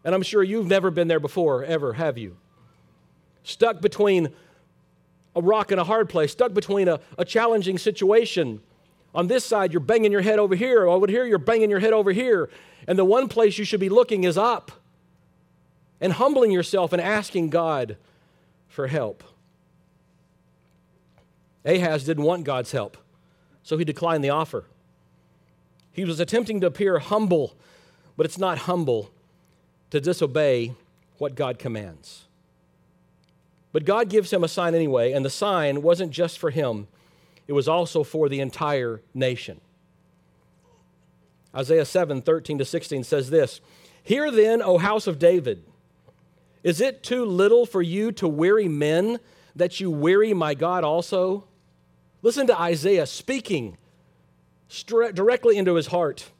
And 0.04 0.14
I'm 0.14 0.22
sure 0.22 0.42
you've 0.42 0.66
never 0.66 0.90
been 0.90 1.08
there 1.08 1.20
before, 1.20 1.64
ever, 1.64 1.92
have 1.92 2.18
you? 2.18 2.36
Stuck 3.44 3.80
between 3.80 4.32
a 5.34 5.40
rock 5.40 5.70
and 5.70 5.80
a 5.80 5.84
hard 5.84 6.08
place, 6.08 6.32
stuck 6.32 6.52
between 6.52 6.88
a, 6.88 7.00
a 7.18 7.24
challenging 7.24 7.78
situation. 7.78 8.60
On 9.14 9.26
this 9.26 9.44
side, 9.44 9.72
you're 9.72 9.80
banging 9.80 10.12
your 10.12 10.20
head 10.20 10.38
over 10.38 10.54
here. 10.54 10.86
Oh, 10.86 10.92
over 10.92 11.06
here, 11.06 11.24
you're 11.24 11.38
banging 11.38 11.70
your 11.70 11.80
head 11.80 11.92
over 11.92 12.12
here. 12.12 12.50
And 12.86 12.98
the 12.98 13.04
one 13.04 13.28
place 13.28 13.58
you 13.58 13.64
should 13.64 13.80
be 13.80 13.88
looking 13.88 14.24
is 14.24 14.36
up 14.36 14.72
and 16.02 16.14
humbling 16.14 16.50
yourself 16.50 16.92
and 16.92 17.00
asking 17.00 17.48
God 17.48 17.96
for 18.66 18.88
help. 18.88 19.22
Ahaz 21.64 22.02
didn't 22.02 22.24
want 22.24 22.42
God's 22.42 22.72
help, 22.72 22.96
so 23.62 23.78
he 23.78 23.84
declined 23.84 24.24
the 24.24 24.30
offer. 24.30 24.64
He 25.92 26.04
was 26.04 26.18
attempting 26.18 26.60
to 26.60 26.66
appear 26.66 26.98
humble, 26.98 27.56
but 28.16 28.26
it's 28.26 28.36
not 28.36 28.58
humble 28.58 29.12
to 29.90 30.00
disobey 30.00 30.74
what 31.18 31.36
God 31.36 31.60
commands. 31.60 32.24
But 33.70 33.84
God 33.84 34.08
gives 34.08 34.32
him 34.32 34.42
a 34.42 34.48
sign 34.48 34.74
anyway, 34.74 35.12
and 35.12 35.24
the 35.24 35.30
sign 35.30 35.82
wasn't 35.82 36.10
just 36.10 36.36
for 36.36 36.50
him, 36.50 36.88
it 37.46 37.52
was 37.52 37.68
also 37.68 38.02
for 38.02 38.28
the 38.28 38.40
entire 38.40 39.02
nation. 39.14 39.60
Isaiah 41.54 41.84
7 41.84 42.22
13 42.22 42.58
to 42.58 42.64
16 42.64 43.04
says 43.04 43.30
this 43.30 43.60
Hear 44.02 44.32
then, 44.32 44.62
O 44.62 44.78
house 44.78 45.06
of 45.06 45.20
David, 45.20 45.64
is 46.62 46.80
it 46.80 47.02
too 47.02 47.24
little 47.24 47.66
for 47.66 47.82
you 47.82 48.12
to 48.12 48.28
weary 48.28 48.68
men 48.68 49.18
that 49.56 49.80
you 49.80 49.90
weary 49.90 50.32
my 50.32 50.54
God 50.54 50.84
also? 50.84 51.44
Listen 52.22 52.46
to 52.46 52.60
Isaiah 52.60 53.06
speaking 53.06 53.76
directly 54.88 55.58
into 55.58 55.74
his 55.74 55.88
heart. 55.88 56.30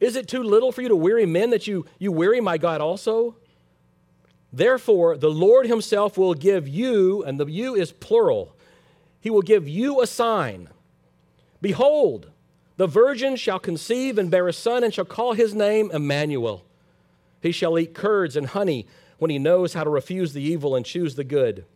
Is 0.00 0.16
it 0.16 0.28
too 0.28 0.42
little 0.42 0.72
for 0.72 0.82
you 0.82 0.88
to 0.88 0.96
weary 0.96 1.26
men 1.26 1.50
that 1.50 1.66
you, 1.66 1.86
you 1.98 2.10
weary 2.10 2.40
my 2.40 2.58
God 2.58 2.80
also? 2.80 3.36
Therefore, 4.52 5.16
the 5.16 5.30
Lord 5.30 5.66
himself 5.66 6.18
will 6.18 6.34
give 6.34 6.68
you, 6.68 7.24
and 7.24 7.40
the 7.40 7.46
you 7.46 7.74
is 7.74 7.90
plural, 7.90 8.54
he 9.20 9.30
will 9.30 9.42
give 9.42 9.68
you 9.68 10.00
a 10.00 10.06
sign. 10.06 10.68
Behold, 11.60 12.30
the 12.76 12.86
virgin 12.86 13.36
shall 13.36 13.58
conceive 13.58 14.18
and 14.18 14.30
bear 14.30 14.48
a 14.48 14.52
son, 14.52 14.84
and 14.84 14.92
shall 14.92 15.04
call 15.04 15.32
his 15.32 15.54
name 15.54 15.90
Emmanuel. 15.92 16.64
He 17.42 17.52
shall 17.52 17.78
eat 17.78 17.92
curds 17.92 18.36
and 18.36 18.46
honey 18.46 18.86
when 19.18 19.30
he 19.30 19.38
knows 19.38 19.74
how 19.74 19.84
to 19.84 19.90
refuse 19.90 20.32
the 20.32 20.42
evil 20.42 20.74
and 20.74 20.86
choose 20.86 21.16
the 21.16 21.24
good. 21.24 21.66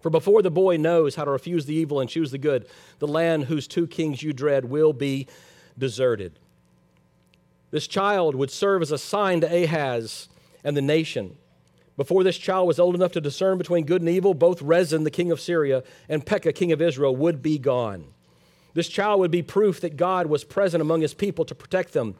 For 0.00 0.10
before 0.10 0.42
the 0.42 0.50
boy 0.50 0.76
knows 0.76 1.16
how 1.16 1.24
to 1.24 1.30
refuse 1.30 1.66
the 1.66 1.74
evil 1.74 1.98
and 1.98 2.08
choose 2.08 2.30
the 2.30 2.38
good, 2.38 2.68
the 2.98 3.08
land 3.08 3.46
whose 3.46 3.66
two 3.66 3.86
kings 3.86 4.22
you 4.22 4.32
dread 4.32 4.66
will 4.66 4.92
be 4.92 5.26
deserted. 5.76 6.38
This 7.70 7.86
child 7.86 8.34
would 8.34 8.50
serve 8.50 8.82
as 8.82 8.92
a 8.92 8.98
sign 8.98 9.40
to 9.40 9.64
Ahaz 9.64 10.28
and 10.62 10.76
the 10.76 10.82
nation. 10.82 11.36
Before 11.96 12.22
this 12.22 12.36
child 12.36 12.68
was 12.68 12.78
old 12.78 12.94
enough 12.94 13.12
to 13.12 13.20
discern 13.20 13.58
between 13.58 13.86
good 13.86 14.02
and 14.02 14.10
evil, 14.10 14.34
both 14.34 14.60
Rezin, 14.60 15.04
the 15.04 15.10
king 15.10 15.32
of 15.32 15.40
Syria, 15.40 15.82
and 16.08 16.24
Pekah, 16.24 16.52
king 16.52 16.70
of 16.70 16.82
Israel, 16.82 17.16
would 17.16 17.42
be 17.42 17.58
gone. 17.58 18.04
This 18.74 18.88
child 18.88 19.20
would 19.20 19.30
be 19.30 19.42
proof 19.42 19.80
that 19.80 19.96
God 19.96 20.26
was 20.26 20.44
present 20.44 20.82
among 20.82 21.00
his 21.00 21.14
people 21.14 21.46
to 21.46 21.54
protect 21.54 21.94
them 21.94 22.14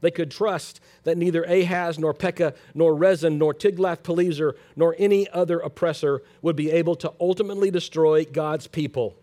they 0.00 0.10
could 0.10 0.30
trust 0.30 0.80
that 1.04 1.18
neither 1.18 1.42
Ahaz, 1.44 1.98
nor 1.98 2.14
Pekah, 2.14 2.54
nor 2.74 2.94
Rezin, 2.94 3.38
nor 3.38 3.54
Tiglath-Pileser, 3.54 4.54
nor 4.76 4.96
any 4.98 5.28
other 5.30 5.58
oppressor 5.58 6.22
would 6.42 6.56
be 6.56 6.70
able 6.70 6.94
to 6.96 7.12
ultimately 7.20 7.70
destroy 7.70 8.24
God's 8.24 8.66
people. 8.66 9.16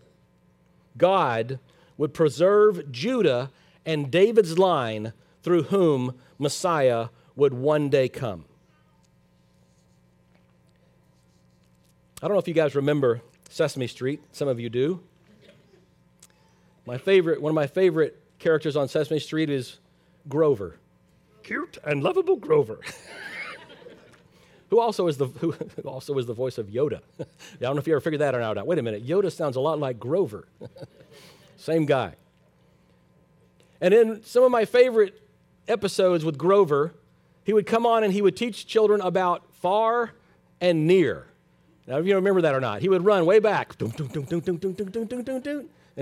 God 0.96 1.58
would 1.96 2.14
preserve 2.14 2.90
Judah 2.92 3.50
and 3.84 4.10
David's 4.10 4.58
line 4.58 5.12
through 5.42 5.64
whom 5.64 6.18
Messiah 6.38 7.08
would 7.34 7.54
one 7.54 7.88
day 7.88 8.08
come. 8.08 8.44
I 12.20 12.26
don't 12.26 12.32
know 12.32 12.40
if 12.40 12.48
you 12.48 12.54
guys 12.54 12.74
remember 12.74 13.20
Sesame 13.48 13.86
Street. 13.86 14.20
Some 14.32 14.48
of 14.48 14.58
you 14.58 14.68
do. 14.68 15.00
My 16.84 16.98
favorite, 16.98 17.40
one 17.40 17.50
of 17.50 17.54
my 17.54 17.66
favorite 17.66 18.20
characters 18.38 18.76
on 18.76 18.88
Sesame 18.88 19.20
Street 19.20 19.50
is 19.50 19.78
Grover. 20.28 20.76
Cute 21.42 21.78
and 21.84 22.02
lovable 22.02 22.36
Grover. 22.36 22.80
who 24.70 24.80
also 24.80 25.06
is 25.08 25.16
the 25.16 25.26
who 25.26 25.54
also 25.84 26.16
is 26.18 26.26
the 26.26 26.34
voice 26.34 26.58
of 26.58 26.66
Yoda. 26.66 27.00
I 27.20 27.24
don't 27.60 27.74
know 27.74 27.80
if 27.80 27.86
you 27.86 27.94
ever 27.94 28.00
figured 28.00 28.20
that 28.20 28.34
out. 28.34 28.66
Wait 28.66 28.78
a 28.78 28.82
minute, 28.82 29.06
Yoda 29.06 29.32
sounds 29.32 29.56
a 29.56 29.60
lot 29.60 29.78
like 29.78 29.98
Grover. 29.98 30.48
Same 31.56 31.86
guy. 31.86 32.14
And 33.80 33.94
in 33.94 34.22
some 34.24 34.42
of 34.42 34.50
my 34.50 34.64
favorite 34.64 35.20
episodes 35.66 36.24
with 36.24 36.36
Grover, 36.36 36.94
he 37.44 37.52
would 37.52 37.66
come 37.66 37.86
on 37.86 38.04
and 38.04 38.12
he 38.12 38.22
would 38.22 38.36
teach 38.36 38.66
children 38.66 39.00
about 39.00 39.42
far 39.54 40.12
and 40.60 40.86
near. 40.86 41.26
Now, 41.86 41.98
if 41.98 42.06
you 42.06 42.14
remember 42.16 42.42
that 42.42 42.54
or 42.54 42.60
not, 42.60 42.82
he 42.82 42.88
would 42.88 43.04
run 43.04 43.24
way 43.24 43.38
back, 43.38 43.80
and 43.80 43.90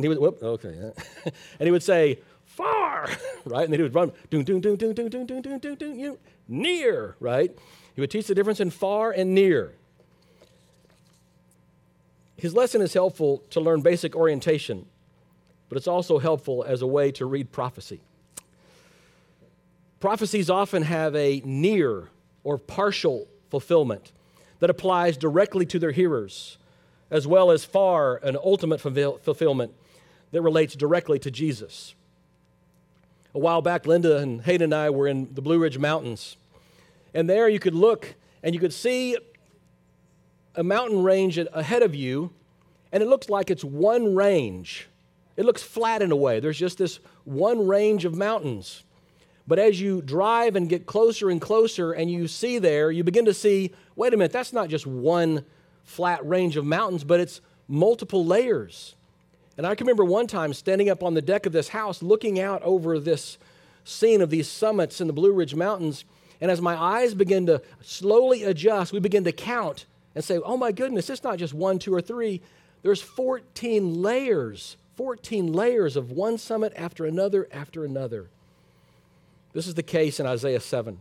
he 0.02 0.08
would, 0.08 0.18
whoop, 0.18 0.42
okay, 0.42 0.92
and 1.60 1.66
he 1.66 1.70
would 1.70 1.82
say, 1.82 2.18
far, 2.56 3.08
right? 3.44 3.64
And 3.64 3.72
then 3.72 3.80
he 3.80 3.82
would 3.82 3.94
run, 3.94 4.12
doon, 4.30 4.44
doon, 4.44 4.60
doon, 4.60 4.76
doon, 4.76 4.94
doon, 4.94 5.10
doon, 5.10 5.26
doon, 5.26 5.58
doon, 5.58 5.74
doon, 5.76 5.98
you 5.98 6.18
near, 6.48 7.16
right? 7.20 7.56
He 7.94 8.00
would 8.00 8.10
teach 8.10 8.26
the 8.26 8.34
difference 8.34 8.60
in 8.60 8.70
far 8.70 9.12
and 9.12 9.34
near. 9.34 9.74
His 12.36 12.54
lesson 12.54 12.80
is 12.80 12.92
helpful 12.92 13.42
to 13.50 13.60
learn 13.60 13.80
basic 13.80 14.14
orientation, 14.14 14.86
but 15.68 15.78
it's 15.78 15.88
also 15.88 16.18
helpful 16.18 16.64
as 16.64 16.82
a 16.82 16.86
way 16.86 17.10
to 17.12 17.26
read 17.26 17.52
prophecy. 17.52 18.00
Prophecies 20.00 20.50
often 20.50 20.82
have 20.82 21.14
a 21.16 21.42
near 21.44 22.08
or 22.44 22.58
partial 22.58 23.26
fulfillment 23.50 24.12
that 24.60 24.70
applies 24.70 25.16
directly 25.16 25.66
to 25.66 25.78
their 25.78 25.92
hearers, 25.92 26.58
as 27.10 27.26
well 27.26 27.50
as 27.50 27.64
far 27.64 28.16
and 28.22 28.36
ultimate 28.36 28.80
fulfillment 28.80 29.72
that 30.32 30.42
relates 30.42 30.74
directly 30.74 31.18
to 31.18 31.30
Jesus 31.30 31.94
a 33.36 33.38
while 33.38 33.60
back, 33.60 33.86
Linda 33.86 34.16
and 34.16 34.40
Hayden 34.40 34.72
and 34.72 34.74
I 34.74 34.88
were 34.88 35.06
in 35.06 35.34
the 35.34 35.42
Blue 35.42 35.58
Ridge 35.58 35.76
Mountains. 35.76 36.38
And 37.12 37.28
there 37.28 37.50
you 37.50 37.58
could 37.58 37.74
look 37.74 38.14
and 38.42 38.54
you 38.54 38.60
could 38.60 38.72
see 38.72 39.14
a 40.54 40.64
mountain 40.64 41.02
range 41.02 41.38
ahead 41.38 41.82
of 41.82 41.94
you, 41.94 42.32
and 42.90 43.02
it 43.02 43.06
looks 43.06 43.28
like 43.28 43.50
it's 43.50 43.62
one 43.62 44.14
range. 44.14 44.88
It 45.36 45.44
looks 45.44 45.62
flat 45.62 46.00
in 46.00 46.12
a 46.12 46.16
way. 46.16 46.40
There's 46.40 46.58
just 46.58 46.78
this 46.78 46.98
one 47.24 47.66
range 47.66 48.06
of 48.06 48.14
mountains. 48.14 48.84
But 49.46 49.58
as 49.58 49.78
you 49.78 50.00
drive 50.00 50.56
and 50.56 50.66
get 50.66 50.86
closer 50.86 51.28
and 51.28 51.38
closer, 51.38 51.92
and 51.92 52.10
you 52.10 52.28
see 52.28 52.58
there, 52.58 52.90
you 52.90 53.04
begin 53.04 53.26
to 53.26 53.34
see 53.34 53.74
wait 53.96 54.14
a 54.14 54.16
minute, 54.16 54.32
that's 54.32 54.54
not 54.54 54.70
just 54.70 54.86
one 54.86 55.44
flat 55.84 56.26
range 56.26 56.56
of 56.56 56.64
mountains, 56.64 57.04
but 57.04 57.20
it's 57.20 57.42
multiple 57.68 58.24
layers. 58.24 58.95
And 59.56 59.66
I 59.66 59.74
can 59.74 59.86
remember 59.86 60.04
one 60.04 60.26
time 60.26 60.52
standing 60.52 60.90
up 60.90 61.02
on 61.02 61.14
the 61.14 61.22
deck 61.22 61.46
of 61.46 61.52
this 61.52 61.68
house 61.68 62.02
looking 62.02 62.38
out 62.38 62.62
over 62.62 62.98
this 62.98 63.38
scene 63.84 64.20
of 64.20 64.30
these 64.30 64.48
summits 64.48 65.00
in 65.00 65.06
the 65.06 65.12
Blue 65.12 65.32
Ridge 65.32 65.54
Mountains. 65.54 66.04
And 66.40 66.50
as 66.50 66.60
my 66.60 66.76
eyes 66.76 67.14
begin 67.14 67.46
to 67.46 67.62
slowly 67.80 68.42
adjust, 68.42 68.92
we 68.92 69.00
begin 69.00 69.24
to 69.24 69.32
count 69.32 69.86
and 70.14 70.22
say, 70.22 70.38
oh 70.38 70.56
my 70.56 70.72
goodness, 70.72 71.08
it's 71.08 71.24
not 71.24 71.38
just 71.38 71.54
one, 71.54 71.78
two, 71.78 71.94
or 71.94 72.02
three. 72.02 72.42
There's 72.82 73.00
14 73.00 74.02
layers, 74.02 74.76
14 74.96 75.52
layers 75.52 75.96
of 75.96 76.10
one 76.10 76.36
summit 76.36 76.72
after 76.76 77.06
another 77.06 77.48
after 77.50 77.84
another. 77.84 78.28
This 79.54 79.66
is 79.66 79.74
the 79.74 79.82
case 79.82 80.20
in 80.20 80.26
Isaiah 80.26 80.60
7. 80.60 81.00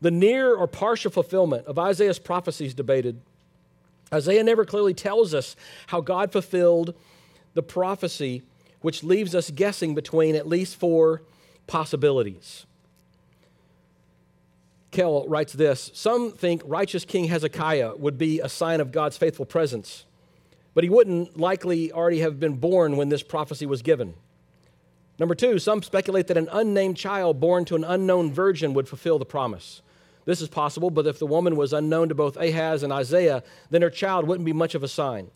The 0.00 0.10
near 0.10 0.54
or 0.54 0.66
partial 0.66 1.10
fulfillment 1.10 1.66
of 1.66 1.78
Isaiah's 1.78 2.18
prophecies 2.18 2.72
debated. 2.72 3.20
Isaiah 4.12 4.42
never 4.42 4.64
clearly 4.64 4.94
tells 4.94 5.34
us 5.34 5.56
how 5.88 6.00
God 6.00 6.32
fulfilled 6.32 6.94
the 7.54 7.62
prophecy, 7.62 8.42
which 8.80 9.02
leaves 9.02 9.34
us 9.34 9.50
guessing 9.50 9.94
between 9.94 10.34
at 10.34 10.46
least 10.46 10.76
four 10.76 11.22
possibilities. 11.66 12.66
Kell 14.90 15.26
writes 15.26 15.52
this 15.52 15.90
Some 15.94 16.32
think 16.32 16.62
righteous 16.64 17.04
King 17.04 17.24
Hezekiah 17.24 17.96
would 17.96 18.18
be 18.18 18.40
a 18.40 18.48
sign 18.48 18.80
of 18.80 18.92
God's 18.92 19.16
faithful 19.16 19.46
presence, 19.46 20.04
but 20.74 20.84
he 20.84 20.90
wouldn't 20.90 21.38
likely 21.38 21.90
already 21.92 22.20
have 22.20 22.38
been 22.38 22.54
born 22.54 22.96
when 22.96 23.08
this 23.08 23.22
prophecy 23.22 23.66
was 23.66 23.82
given. 23.82 24.14
Number 25.18 25.34
two, 25.34 25.58
some 25.58 25.82
speculate 25.82 26.26
that 26.26 26.36
an 26.36 26.48
unnamed 26.50 26.96
child 26.96 27.38
born 27.38 27.64
to 27.66 27.76
an 27.76 27.84
unknown 27.84 28.32
virgin 28.32 28.74
would 28.74 28.88
fulfill 28.88 29.18
the 29.18 29.24
promise. 29.24 29.80
This 30.24 30.40
is 30.40 30.48
possible, 30.48 30.90
but 30.90 31.06
if 31.06 31.18
the 31.18 31.26
woman 31.26 31.54
was 31.54 31.72
unknown 31.72 32.08
to 32.08 32.14
both 32.14 32.36
Ahaz 32.36 32.82
and 32.82 32.92
Isaiah, 32.92 33.42
then 33.70 33.82
her 33.82 33.90
child 33.90 34.26
wouldn't 34.26 34.46
be 34.46 34.52
much 34.52 34.74
of 34.74 34.82
a 34.82 34.88
sign. 34.88 35.30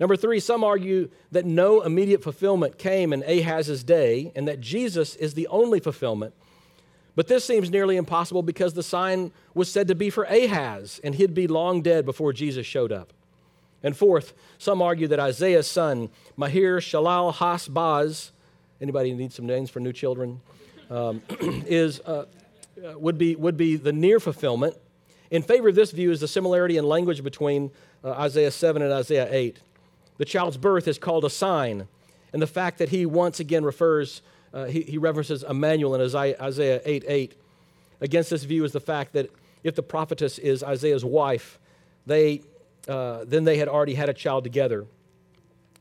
Number 0.00 0.16
three, 0.16 0.40
some 0.40 0.64
argue 0.64 1.10
that 1.30 1.44
no 1.44 1.82
immediate 1.82 2.22
fulfillment 2.22 2.78
came 2.78 3.12
in 3.12 3.22
Ahaz's 3.22 3.84
day 3.84 4.32
and 4.34 4.48
that 4.48 4.60
Jesus 4.60 5.14
is 5.14 5.34
the 5.34 5.46
only 5.48 5.78
fulfillment. 5.78 6.32
But 7.14 7.26
this 7.26 7.44
seems 7.44 7.70
nearly 7.70 7.98
impossible 7.98 8.42
because 8.42 8.72
the 8.72 8.82
sign 8.82 9.30
was 9.52 9.70
said 9.70 9.88
to 9.88 9.94
be 9.94 10.08
for 10.08 10.24
Ahaz 10.24 11.00
and 11.04 11.14
he'd 11.14 11.34
be 11.34 11.46
long 11.46 11.82
dead 11.82 12.06
before 12.06 12.32
Jesus 12.32 12.66
showed 12.66 12.92
up. 12.92 13.12
And 13.82 13.94
fourth, 13.94 14.32
some 14.56 14.80
argue 14.80 15.06
that 15.08 15.20
Isaiah's 15.20 15.66
son, 15.66 16.08
Mahir 16.38 16.78
Shalal 16.78 17.34
Has 17.34 17.68
Baz, 17.68 18.32
anybody 18.80 19.12
need 19.12 19.32
some 19.32 19.46
names 19.46 19.68
for 19.68 19.80
new 19.80 19.92
children, 19.92 20.40
um, 20.90 21.22
is, 21.40 22.00
uh, 22.00 22.24
uh, 22.82 22.98
would, 22.98 23.18
be, 23.18 23.36
would 23.36 23.58
be 23.58 23.76
the 23.76 23.92
near 23.92 24.18
fulfillment. 24.18 24.76
In 25.30 25.42
favor 25.42 25.68
of 25.68 25.74
this 25.74 25.90
view 25.92 26.10
is 26.10 26.20
the 26.20 26.28
similarity 26.28 26.78
in 26.78 26.84
language 26.84 27.22
between 27.22 27.70
uh, 28.02 28.12
Isaiah 28.12 28.50
7 28.50 28.80
and 28.80 28.92
Isaiah 28.92 29.28
8. 29.30 29.60
The 30.20 30.26
child's 30.26 30.58
birth 30.58 30.86
is 30.86 30.98
called 30.98 31.24
a 31.24 31.30
sign, 31.30 31.88
and 32.34 32.42
the 32.42 32.46
fact 32.46 32.76
that 32.76 32.90
he 32.90 33.06
once 33.06 33.40
again 33.40 33.64
refers, 33.64 34.20
uh, 34.52 34.66
he, 34.66 34.82
he, 34.82 34.98
references 34.98 35.42
Emmanuel 35.42 35.94
in 35.94 36.02
Isaiah 36.02 36.82
8 36.84 37.04
8. 37.08 37.36
Against 38.02 38.28
this 38.28 38.44
view 38.44 38.62
is 38.64 38.72
the 38.72 38.80
fact 38.80 39.14
that 39.14 39.30
if 39.64 39.76
the 39.76 39.82
prophetess 39.82 40.36
is 40.36 40.62
Isaiah's 40.62 41.06
wife, 41.06 41.58
they, 42.04 42.42
uh, 42.86 43.24
then 43.26 43.44
they 43.44 43.56
had 43.56 43.66
already 43.66 43.94
had 43.94 44.10
a 44.10 44.12
child 44.12 44.44
together. 44.44 44.84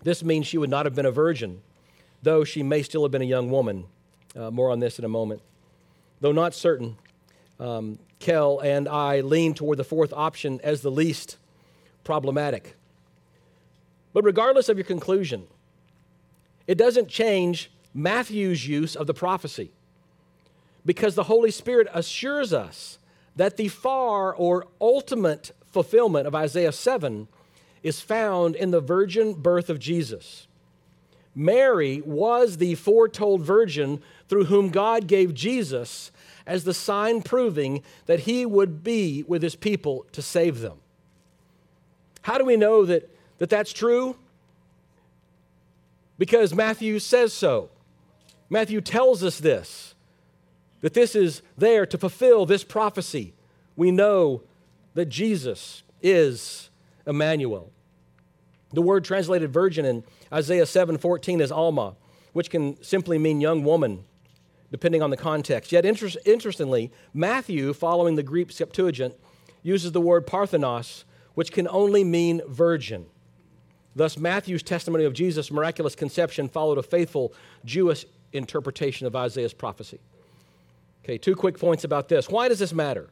This 0.04 0.24
means 0.24 0.48
she 0.48 0.58
would 0.58 0.70
not 0.70 0.86
have 0.86 0.96
been 0.96 1.06
a 1.06 1.12
virgin, 1.12 1.62
though 2.24 2.46
she 2.46 2.64
may 2.64 2.82
still 2.82 3.04
have 3.04 3.12
been 3.12 3.22
a 3.22 3.26
young 3.26 3.52
woman. 3.52 3.88
Uh, 4.38 4.50
more 4.50 4.72
on 4.72 4.80
this 4.80 5.00
in 5.00 5.04
a 5.04 5.10
moment. 5.10 5.42
Though 6.22 6.32
not 6.32 6.54
certain, 6.54 6.96
um, 7.60 8.00
and 8.26 8.88
I 8.88 9.20
lean 9.20 9.54
toward 9.54 9.80
the 9.80 9.84
fourth 9.84 10.14
option 10.14 10.62
as 10.64 10.82
the 10.82 10.92
least 10.92 11.36
problematic. 12.06 12.78
But 14.14 14.24
regardless 14.24 14.70
of 14.70 14.78
your 14.78 14.86
conclusion, 14.86 15.48
it 16.68 16.78
doesn't 16.78 17.08
change 17.08 17.72
Matthew's 17.94 18.68
use 18.68 18.96
of 18.96 19.08
the 19.08 19.14
prophecy 19.14 19.72
because 20.86 21.16
the 21.16 21.24
Holy 21.24 21.52
Spirit 21.52 21.88
assures 21.94 22.54
us 22.54 23.00
that 23.36 23.58
the 23.58 23.68
far 23.68 24.34
or 24.34 24.68
ultimate 24.82 25.52
fulfillment 25.72 26.28
of 26.28 26.36
Isaiah 26.36 26.72
7 26.72 27.28
is 27.84 28.02
found 28.02 28.56
in 28.56 28.72
the 28.72 28.82
virgin 28.82 29.34
birth 29.34 29.70
of 29.70 29.80
Jesus. 29.80 30.48
Mary 31.36 32.02
was 32.06 32.58
the 32.58 32.76
foretold 32.76 33.42
virgin 33.42 34.02
through 34.28 34.46
whom 34.46 34.70
God 34.70 35.08
gave 35.08 35.34
Jesus 35.34 36.12
as 36.46 36.64
the 36.64 36.74
sign 36.74 37.22
proving 37.22 37.84
that 38.08 38.22
he 38.22 38.46
would 38.46 38.84
be 38.84 39.24
with 39.28 39.42
his 39.42 39.56
people 39.56 40.06
to 40.12 40.22
save 40.22 40.60
them. 40.60 40.80
How 42.24 42.38
do 42.38 42.46
we 42.46 42.58
know 42.58 42.86
that 42.86 43.10
that 43.40 43.50
that's 43.50 43.74
true? 43.74 44.16
Because 46.18 46.54
Matthew 46.54 47.00
says 47.00 47.34
so. 47.34 47.70
Matthew 48.50 48.82
tells 48.82 49.24
us 49.24 49.40
this, 49.40 49.96
that 50.82 50.94
this 50.94 51.16
is 51.16 51.42
there 51.58 51.86
to 51.86 51.98
fulfill 51.98 52.46
this 52.46 52.64
prophecy. 52.64 53.34
We 53.76 53.92
know 53.92 54.44
that 54.94 55.06
Jesus 55.06 55.84
is 56.02 56.70
Emmanuel. 57.06 57.72
The 58.74 58.82
word 58.82 59.04
translated 59.04 59.52
virgin 59.52 59.86
in 59.86 60.04
Isaiah 60.32 60.66
7:14 60.66 61.42
is 61.42 61.52
Alma, 61.52 61.96
which 62.34 62.50
can 62.50 62.82
simply 62.84 63.18
mean 63.18 63.42
young 63.42 63.64
woman, 63.64 64.04
depending 64.72 65.02
on 65.02 65.10
the 65.10 65.18
context. 65.18 65.72
Yet, 65.72 65.86
inter- 65.86 66.20
interestingly, 66.26 66.92
Matthew, 67.14 67.74
following 67.74 68.16
the 68.16 68.24
Greek 68.24 68.52
Septuagint, 68.52 69.16
uses 69.64 69.92
the 69.92 70.02
word 70.02 70.28
parthenos, 70.28 71.06
which 71.34 71.52
can 71.52 71.68
only 71.68 72.04
mean 72.04 72.42
virgin. 72.48 73.08
Thus, 73.96 74.18
Matthew's 74.18 74.64
testimony 74.64 75.04
of 75.04 75.14
Jesus' 75.14 75.52
miraculous 75.52 75.96
conception 75.96 76.48
followed 76.48 76.78
a 76.78 76.84
faithful 76.84 77.34
Jewish 77.66 78.06
interpretation 78.32 79.08
of 79.08 79.16
Isaiah's 79.16 79.54
prophecy. 79.54 80.00
Okay, 81.04 81.18
two 81.18 81.36
quick 81.36 81.60
points 81.60 81.84
about 81.84 82.08
this. 82.08 82.30
Why 82.30 82.48
does 82.48 82.60
this 82.60 82.74
matter? 82.74 83.10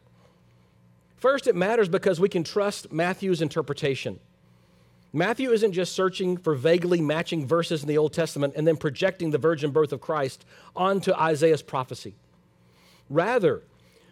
First, 1.17 1.47
it 1.47 1.55
matters 1.55 1.89
because 1.89 2.19
we 2.19 2.29
can 2.29 2.43
trust 2.43 2.91
Matthew's 2.91 3.41
interpretation. 3.41 4.19
Matthew 5.13 5.51
isn't 5.51 5.71
just 5.71 5.93
searching 5.93 6.37
for 6.37 6.53
vaguely 6.53 7.01
matching 7.01 7.47
verses 7.47 7.81
in 7.81 7.87
the 7.87 7.97
Old 7.97 8.13
Testament 8.13 8.53
and 8.55 8.67
then 8.67 8.77
projecting 8.77 9.31
the 9.31 9.37
virgin 9.37 9.71
birth 9.71 9.91
of 9.91 10.01
Christ 10.01 10.45
onto 10.75 11.11
Isaiah's 11.13 11.63
prophecy. 11.63 12.13
Rather, 13.09 13.63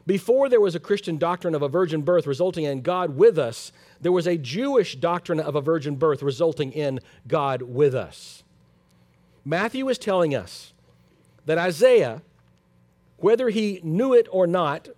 before 0.07 0.49
there 0.49 0.61
was 0.61 0.75
a 0.75 0.79
Christian 0.79 1.17
doctrine 1.17 1.55
of 1.55 1.61
a 1.61 1.67
virgin 1.67 2.01
birth 2.01 2.27
resulting 2.27 2.65
in 2.65 2.81
God 2.81 3.15
with 3.17 3.39
us, 3.39 3.71
there 3.99 4.11
was 4.11 4.27
a 4.27 4.37
Jewish 4.37 4.95
doctrine 4.95 5.39
of 5.39 5.55
a 5.55 5.61
virgin 5.61 5.95
birth 5.95 6.21
resulting 6.21 6.71
in 6.71 6.99
God 7.27 7.63
with 7.63 7.95
us. 7.95 8.43
Matthew 9.43 9.87
is 9.89 9.97
telling 9.97 10.35
us 10.35 10.73
that 11.45 11.57
Isaiah, 11.57 12.21
whether 13.17 13.49
he 13.49 13.79
knew 13.83 14.13
it 14.13 14.27
or 14.31 14.45
not, 14.45 14.89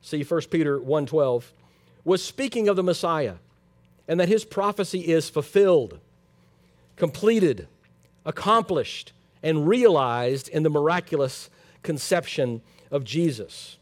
see 0.00 0.22
1 0.22 0.50
Peter 0.50 0.78
1:12, 0.78 1.52
was 2.04 2.22
speaking 2.22 2.68
of 2.68 2.76
the 2.76 2.82
Messiah 2.82 3.36
and 4.08 4.18
that 4.20 4.28
his 4.28 4.44
prophecy 4.44 5.00
is 5.00 5.28
fulfilled, 5.28 5.98
completed, 6.94 7.66
accomplished, 8.24 9.12
and 9.42 9.68
realized 9.68 10.48
in 10.48 10.62
the 10.62 10.70
miraculous 10.70 11.50
conception 11.82 12.62
of 12.90 13.04
Jesus. 13.04 13.78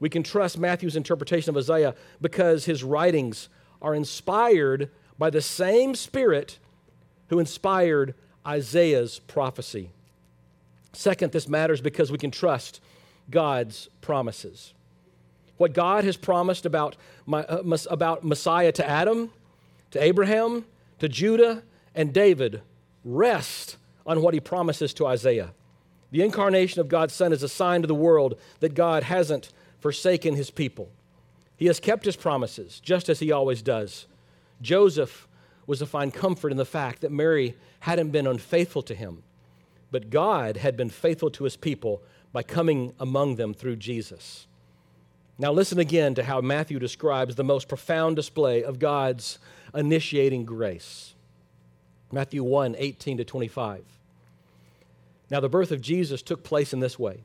We 0.00 0.08
can 0.08 0.22
trust 0.22 0.58
Matthew's 0.58 0.96
interpretation 0.96 1.50
of 1.50 1.56
Isaiah 1.58 1.94
because 2.20 2.64
his 2.64 2.82
writings 2.82 3.48
are 3.80 3.94
inspired 3.94 4.90
by 5.18 5.30
the 5.30 5.42
same 5.42 5.94
Spirit 5.94 6.58
who 7.28 7.38
inspired 7.38 8.14
Isaiah's 8.46 9.18
prophecy. 9.20 9.90
Second, 10.92 11.32
this 11.32 11.48
matters 11.48 11.80
because 11.80 12.10
we 12.10 12.18
can 12.18 12.30
trust 12.30 12.80
God's 13.30 13.88
promises. 14.00 14.72
What 15.58 15.74
God 15.74 16.04
has 16.04 16.16
promised 16.16 16.64
about, 16.64 16.96
uh, 17.30 17.58
about 17.90 18.24
Messiah 18.24 18.72
to 18.72 18.88
Adam, 18.88 19.30
to 19.90 20.02
Abraham, 20.02 20.64
to 20.98 21.08
Judah, 21.08 21.62
and 21.94 22.12
David 22.12 22.62
rest 23.04 23.76
on 24.06 24.22
what 24.22 24.34
he 24.34 24.40
promises 24.40 24.94
to 24.94 25.06
Isaiah. 25.06 25.50
The 26.10 26.22
incarnation 26.22 26.80
of 26.80 26.88
God's 26.88 27.14
Son 27.14 27.32
is 27.32 27.42
a 27.42 27.48
sign 27.48 27.82
to 27.82 27.86
the 27.86 27.94
world 27.94 28.38
that 28.60 28.74
God 28.74 29.04
hasn't 29.04 29.50
forsaken 29.80 30.36
his 30.36 30.50
people. 30.50 30.90
He 31.56 31.66
has 31.66 31.80
kept 31.80 32.04
his 32.04 32.16
promises, 32.16 32.80
just 32.80 33.08
as 33.08 33.20
he 33.20 33.32
always 33.32 33.62
does. 33.62 34.06
Joseph 34.62 35.28
was 35.66 35.78
to 35.80 35.86
find 35.86 36.12
comfort 36.12 36.52
in 36.52 36.56
the 36.56 36.64
fact 36.64 37.00
that 37.00 37.12
Mary 37.12 37.56
hadn't 37.80 38.10
been 38.10 38.26
unfaithful 38.26 38.82
to 38.82 38.94
him, 38.94 39.22
but 39.90 40.10
God 40.10 40.56
had 40.56 40.76
been 40.76 40.90
faithful 40.90 41.30
to 41.30 41.44
his 41.44 41.56
people 41.56 42.02
by 42.32 42.42
coming 42.42 42.94
among 42.98 43.36
them 43.36 43.52
through 43.52 43.76
Jesus. 43.76 44.46
Now, 45.38 45.52
listen 45.52 45.78
again 45.78 46.14
to 46.16 46.24
how 46.24 46.40
Matthew 46.40 46.78
describes 46.78 47.34
the 47.34 47.44
most 47.44 47.66
profound 47.68 48.16
display 48.16 48.62
of 48.62 48.78
God's 48.78 49.38
initiating 49.74 50.44
grace. 50.44 51.14
Matthew 52.12 52.42
1 52.42 52.76
18 52.78 53.18
to 53.18 53.24
25. 53.24 53.84
Now, 55.30 55.40
the 55.40 55.48
birth 55.48 55.72
of 55.72 55.80
Jesus 55.80 56.22
took 56.22 56.42
place 56.42 56.72
in 56.72 56.80
this 56.80 56.98
way 56.98 57.24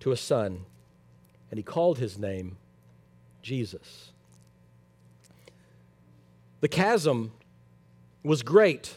to 0.00 0.12
a 0.12 0.16
son, 0.16 0.64
and 1.50 1.58
he 1.58 1.62
called 1.62 1.98
his 1.98 2.18
name 2.18 2.56
Jesus. 3.42 4.12
The 6.60 6.68
chasm 6.68 7.32
was 8.22 8.42
great, 8.42 8.96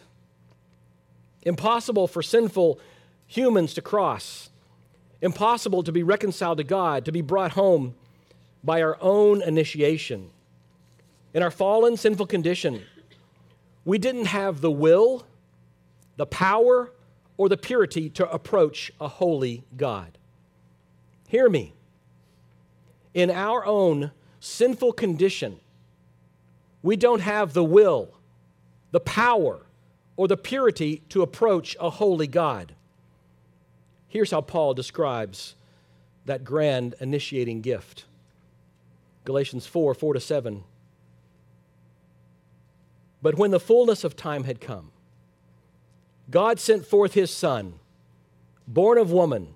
impossible 1.44 2.08
for 2.08 2.22
sinful 2.22 2.80
humans 3.28 3.74
to 3.76 3.82
cross, 3.82 4.50
impossible 5.22 5.84
to 5.84 5.92
be 5.92 6.04
reconciled 6.04 6.58
to 6.58 6.64
God, 6.64 7.06
to 7.06 7.12
be 7.12 7.22
brought 7.22 7.52
home 7.52 7.96
by 8.64 8.82
our 8.82 8.98
own 9.00 9.42
initiation. 9.42 10.30
In 11.34 11.44
our 11.44 11.52
fallen, 11.52 11.98
sinful 11.98 12.28
condition, 12.28 12.84
we 13.86 13.98
didn't 13.98 14.26
have 14.26 14.62
the 14.62 14.72
will, 14.72 15.26
the 16.18 16.26
power, 16.26 16.92
or 17.38 17.48
the 17.50 17.58
purity 17.58 18.10
to 18.10 18.30
approach 18.30 18.92
a 19.00 19.08
holy 19.08 19.64
God. 19.78 20.18
Hear 21.32 21.48
me. 21.48 21.72
In 23.14 23.32
our 23.32 23.66
own 23.66 24.12
sinful 24.42 24.92
condition, 24.92 25.62
we 26.84 26.98
don't 26.98 27.22
have 27.22 27.54
the 27.54 27.64
will, 27.64 28.10
the 28.92 29.00
power, 29.00 29.62
or 30.18 30.28
the 30.28 30.36
purity 30.36 31.04
to 31.08 31.22
approach 31.22 31.78
a 31.80 31.90
holy 31.90 32.28
God. 32.28 32.76
Here's 34.10 34.32
how 34.32 34.42
Paul 34.42 34.74
describes 34.74 35.56
that 36.26 36.44
grand 36.44 36.96
initiating 37.00 37.62
gift 37.62 38.04
Galatians 39.24 39.66
4 39.66 39.94
4 39.94 40.16
to 40.16 40.20
7. 40.20 40.66
But 43.22 43.38
when 43.38 43.52
the 43.52 43.60
fullness 43.62 44.04
of 44.04 44.18
time 44.18 44.44
had 44.44 44.60
come, 44.60 44.92
God 46.30 46.60
sent 46.60 46.86
forth 46.86 47.14
his 47.14 47.32
Son, 47.32 47.76
born 48.68 48.98
of 48.98 49.14
woman, 49.14 49.56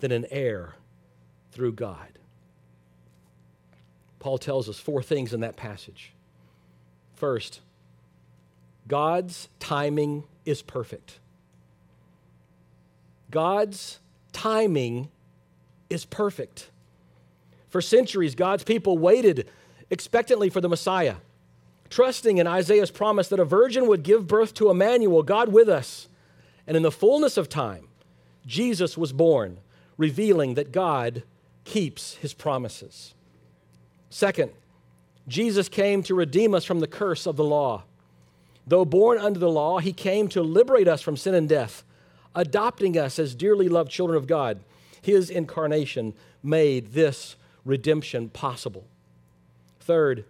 then 0.00 0.12
an 0.12 0.26
heir 0.30 0.74
through 1.52 1.72
God. 1.72 2.18
Paul 4.18 4.38
tells 4.38 4.68
us 4.68 4.78
four 4.78 5.02
things 5.02 5.32
in 5.32 5.40
that 5.40 5.56
passage. 5.56 6.12
First, 7.14 7.60
God's 8.88 9.48
timing 9.58 10.24
is 10.44 10.62
perfect. 10.62 11.18
God's 13.30 13.98
timing 14.32 15.08
is 15.90 16.04
perfect. 16.04 16.70
For 17.68 17.80
centuries, 17.80 18.34
God's 18.34 18.64
people 18.64 18.98
waited 18.98 19.48
expectantly 19.90 20.50
for 20.50 20.60
the 20.60 20.68
Messiah, 20.68 21.16
trusting 21.90 22.38
in 22.38 22.46
Isaiah's 22.46 22.90
promise 22.90 23.28
that 23.28 23.40
a 23.40 23.44
virgin 23.44 23.86
would 23.86 24.02
give 24.02 24.26
birth 24.26 24.54
to 24.54 24.70
Emmanuel, 24.70 25.22
God 25.22 25.52
with 25.52 25.68
us. 25.68 26.08
And 26.66 26.76
in 26.76 26.82
the 26.82 26.90
fullness 26.90 27.36
of 27.36 27.48
time, 27.48 27.88
Jesus 28.46 28.96
was 28.96 29.12
born, 29.12 29.58
revealing 29.96 30.54
that 30.54 30.72
God 30.72 31.22
keeps 31.64 32.14
his 32.16 32.32
promises. 32.32 33.14
Second, 34.10 34.52
Jesus 35.28 35.68
came 35.68 36.02
to 36.04 36.14
redeem 36.14 36.54
us 36.54 36.64
from 36.64 36.80
the 36.80 36.86
curse 36.86 37.26
of 37.26 37.36
the 37.36 37.44
law. 37.44 37.84
Though 38.66 38.84
born 38.84 39.18
under 39.18 39.38
the 39.38 39.50
law, 39.50 39.78
he 39.78 39.92
came 39.92 40.28
to 40.28 40.42
liberate 40.42 40.88
us 40.88 41.02
from 41.02 41.16
sin 41.16 41.34
and 41.34 41.48
death, 41.48 41.84
adopting 42.34 42.98
us 42.98 43.18
as 43.18 43.34
dearly 43.34 43.68
loved 43.68 43.90
children 43.90 44.16
of 44.16 44.26
God. 44.26 44.60
His 45.02 45.30
incarnation 45.30 46.14
made 46.42 46.92
this 46.92 47.36
redemption 47.64 48.28
possible. 48.28 48.86
Third, 49.80 50.24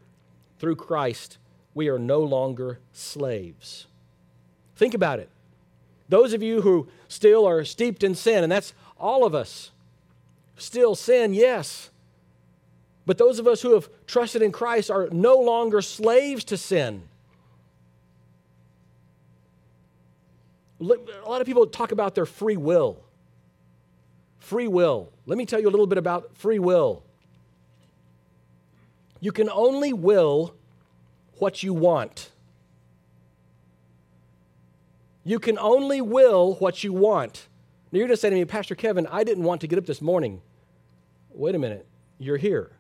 through 0.59 0.77
Christ, 0.77 1.39
we 1.75 1.89
are 1.89 1.99
no 1.99 2.21
longer 2.21 2.79
slaves. 2.93 3.87
Think 4.77 4.95
about 4.95 5.19
it. 5.19 5.29
Those 6.09 6.33
of 6.33 6.43
you 6.43 6.63
who 6.63 6.89
still 7.09 7.47
are 7.47 7.65
steeped 7.65 8.03
in 8.05 8.15
sin, 8.15 8.43
and 8.43 8.53
that's 8.53 8.75
all 8.99 9.25
of 9.25 9.35
us, 9.35 9.71
still 10.57 10.95
sin, 10.95 11.35
yes. 11.35 11.91
But 13.05 13.19
those 13.19 13.39
of 13.39 13.47
us 13.47 13.63
who 13.63 13.75
have 13.75 13.89
trusted 14.07 14.43
in 14.43 14.53
Christ 14.53 14.91
are 14.91 15.09
no 15.13 15.37
longer 15.37 15.81
slaves 15.81 16.45
to 16.45 16.57
sin. 16.57 17.03
A 20.81 20.85
lot 20.85 21.41
of 21.41 21.47
people 21.47 21.67
talk 21.67 21.93
about 21.93 22.15
their 22.15 22.27
free 22.27 22.57
will. 22.57 22.99
Free 24.39 24.69
will. 24.69 25.11
Let 25.25 25.39
me 25.39 25.47
tell 25.47 25.61
you 25.61 25.69
a 25.69 25.71
little 25.71 25.87
bit 25.87 25.99
about 25.99 26.37
free 26.37 26.59
will. 26.59 27.03
You 29.21 29.33
can 29.33 29.49
only 29.51 29.93
will 29.93 30.55
what 31.39 31.63
you 31.63 31.73
want. 31.73 32.31
You 35.25 35.39
can 35.41 35.59
only 35.59 36.01
will 36.01 36.55
what 36.55 36.85
you 36.85 36.93
want. 36.93 37.49
Now 37.97 38.01
you're 38.01 38.09
just 38.09 38.21
saying 38.21 38.33
to 38.33 38.39
me, 38.39 38.45
Pastor 38.45 38.75
Kevin, 38.75 39.07
I 39.07 39.25
didn't 39.25 39.45
want 39.45 39.63
to 39.63 39.67
get 39.67 39.79
up 39.79 39.87
this 39.87 40.03
morning. 40.03 40.43
Wait 41.31 41.55
a 41.55 41.59
minute, 41.59 41.87
you're 42.19 42.37
here. 42.37 42.73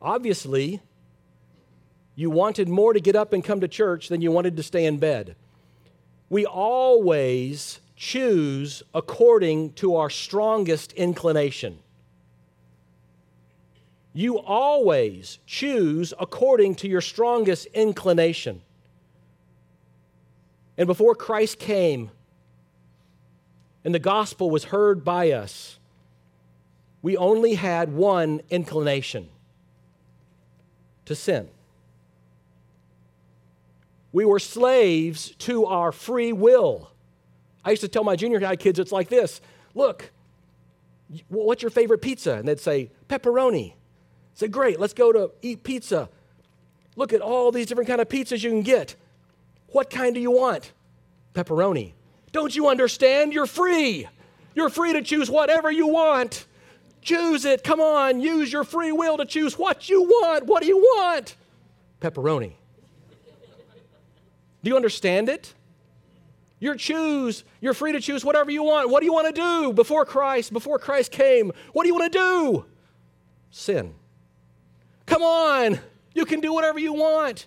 Obviously, 0.00 0.80
you 2.14 2.30
wanted 2.30 2.70
more 2.70 2.94
to 2.94 3.00
get 3.00 3.14
up 3.14 3.34
and 3.34 3.44
come 3.44 3.60
to 3.60 3.68
church 3.68 4.08
than 4.08 4.22
you 4.22 4.32
wanted 4.32 4.56
to 4.56 4.62
stay 4.62 4.86
in 4.86 4.96
bed. 4.96 5.36
We 6.30 6.46
always 6.46 7.80
choose 7.96 8.82
according 8.94 9.74
to 9.74 9.96
our 9.96 10.08
strongest 10.08 10.94
inclination. 10.94 11.80
You 14.14 14.38
always 14.38 15.38
choose 15.44 16.14
according 16.18 16.76
to 16.76 16.88
your 16.88 17.02
strongest 17.02 17.66
inclination. 17.74 18.62
And 20.78 20.86
before 20.86 21.14
Christ 21.14 21.58
came 21.58 22.10
and 23.84 23.94
the 23.94 23.98
gospel 23.98 24.50
was 24.50 24.64
heard 24.64 25.04
by 25.04 25.30
us, 25.32 25.78
we 27.02 27.16
only 27.16 27.54
had 27.54 27.92
one 27.92 28.40
inclination 28.48 29.28
to 31.04 31.14
sin. 31.14 31.48
We 34.10 34.24
were 34.24 34.38
slaves 34.38 35.30
to 35.40 35.66
our 35.66 35.92
free 35.92 36.32
will. 36.32 36.90
I 37.64 37.70
used 37.70 37.82
to 37.82 37.88
tell 37.88 38.04
my 38.04 38.16
junior 38.16 38.40
high 38.40 38.56
kids, 38.56 38.78
it's 38.78 38.92
like 38.92 39.08
this 39.08 39.40
look, 39.74 40.12
what's 41.28 41.62
your 41.62 41.70
favorite 41.70 41.98
pizza? 41.98 42.34
And 42.34 42.48
they'd 42.48 42.60
say, 42.60 42.90
pepperoni. 43.08 43.72
I 43.72 43.76
say, 44.34 44.48
great, 44.48 44.80
let's 44.80 44.94
go 44.94 45.12
to 45.12 45.32
eat 45.42 45.62
pizza. 45.62 46.08
Look 46.96 47.12
at 47.12 47.20
all 47.20 47.50
these 47.50 47.66
different 47.66 47.88
kind 47.88 48.00
of 48.00 48.08
pizzas 48.08 48.42
you 48.42 48.50
can 48.50 48.62
get. 48.62 48.94
What 49.68 49.90
kind 49.90 50.14
do 50.14 50.20
you 50.20 50.30
want? 50.30 50.72
Pepperoni. 51.34 51.92
Don't 52.34 52.54
you 52.56 52.68
understand? 52.68 53.32
You're 53.32 53.46
free. 53.46 54.08
You're 54.56 54.68
free 54.68 54.92
to 54.92 55.02
choose 55.02 55.30
whatever 55.30 55.70
you 55.70 55.86
want. 55.86 56.46
Choose 57.00 57.44
it. 57.44 57.62
Come 57.62 57.80
on, 57.80 58.20
use 58.20 58.52
your 58.52 58.64
free 58.64 58.90
will 58.90 59.16
to 59.18 59.24
choose 59.24 59.56
what 59.56 59.88
you 59.88 60.02
want. 60.02 60.44
What 60.46 60.60
do 60.60 60.66
you 60.66 60.78
want? 60.78 61.36
Pepperoni. 62.00 62.54
Do 64.64 64.70
you 64.70 64.74
understand 64.74 65.28
it? 65.28 65.54
You're 66.58 66.74
choose, 66.74 67.44
you're 67.60 67.72
free 67.72 67.92
to 67.92 68.00
choose 68.00 68.24
whatever 68.24 68.50
you 68.50 68.64
want. 68.64 68.90
What 68.90 68.98
do 68.98 69.06
you 69.06 69.12
want 69.12 69.32
to 69.32 69.40
do 69.40 69.72
before 69.72 70.04
Christ, 70.04 70.52
before 70.52 70.80
Christ 70.80 71.12
came? 71.12 71.52
What 71.72 71.84
do 71.84 71.88
you 71.88 71.94
want 71.94 72.12
to 72.12 72.18
do? 72.18 72.64
Sin. 73.52 73.94
Come 75.06 75.22
on, 75.22 75.78
you 76.14 76.24
can 76.24 76.40
do 76.40 76.52
whatever 76.52 76.80
you 76.80 76.94
want. 76.94 77.46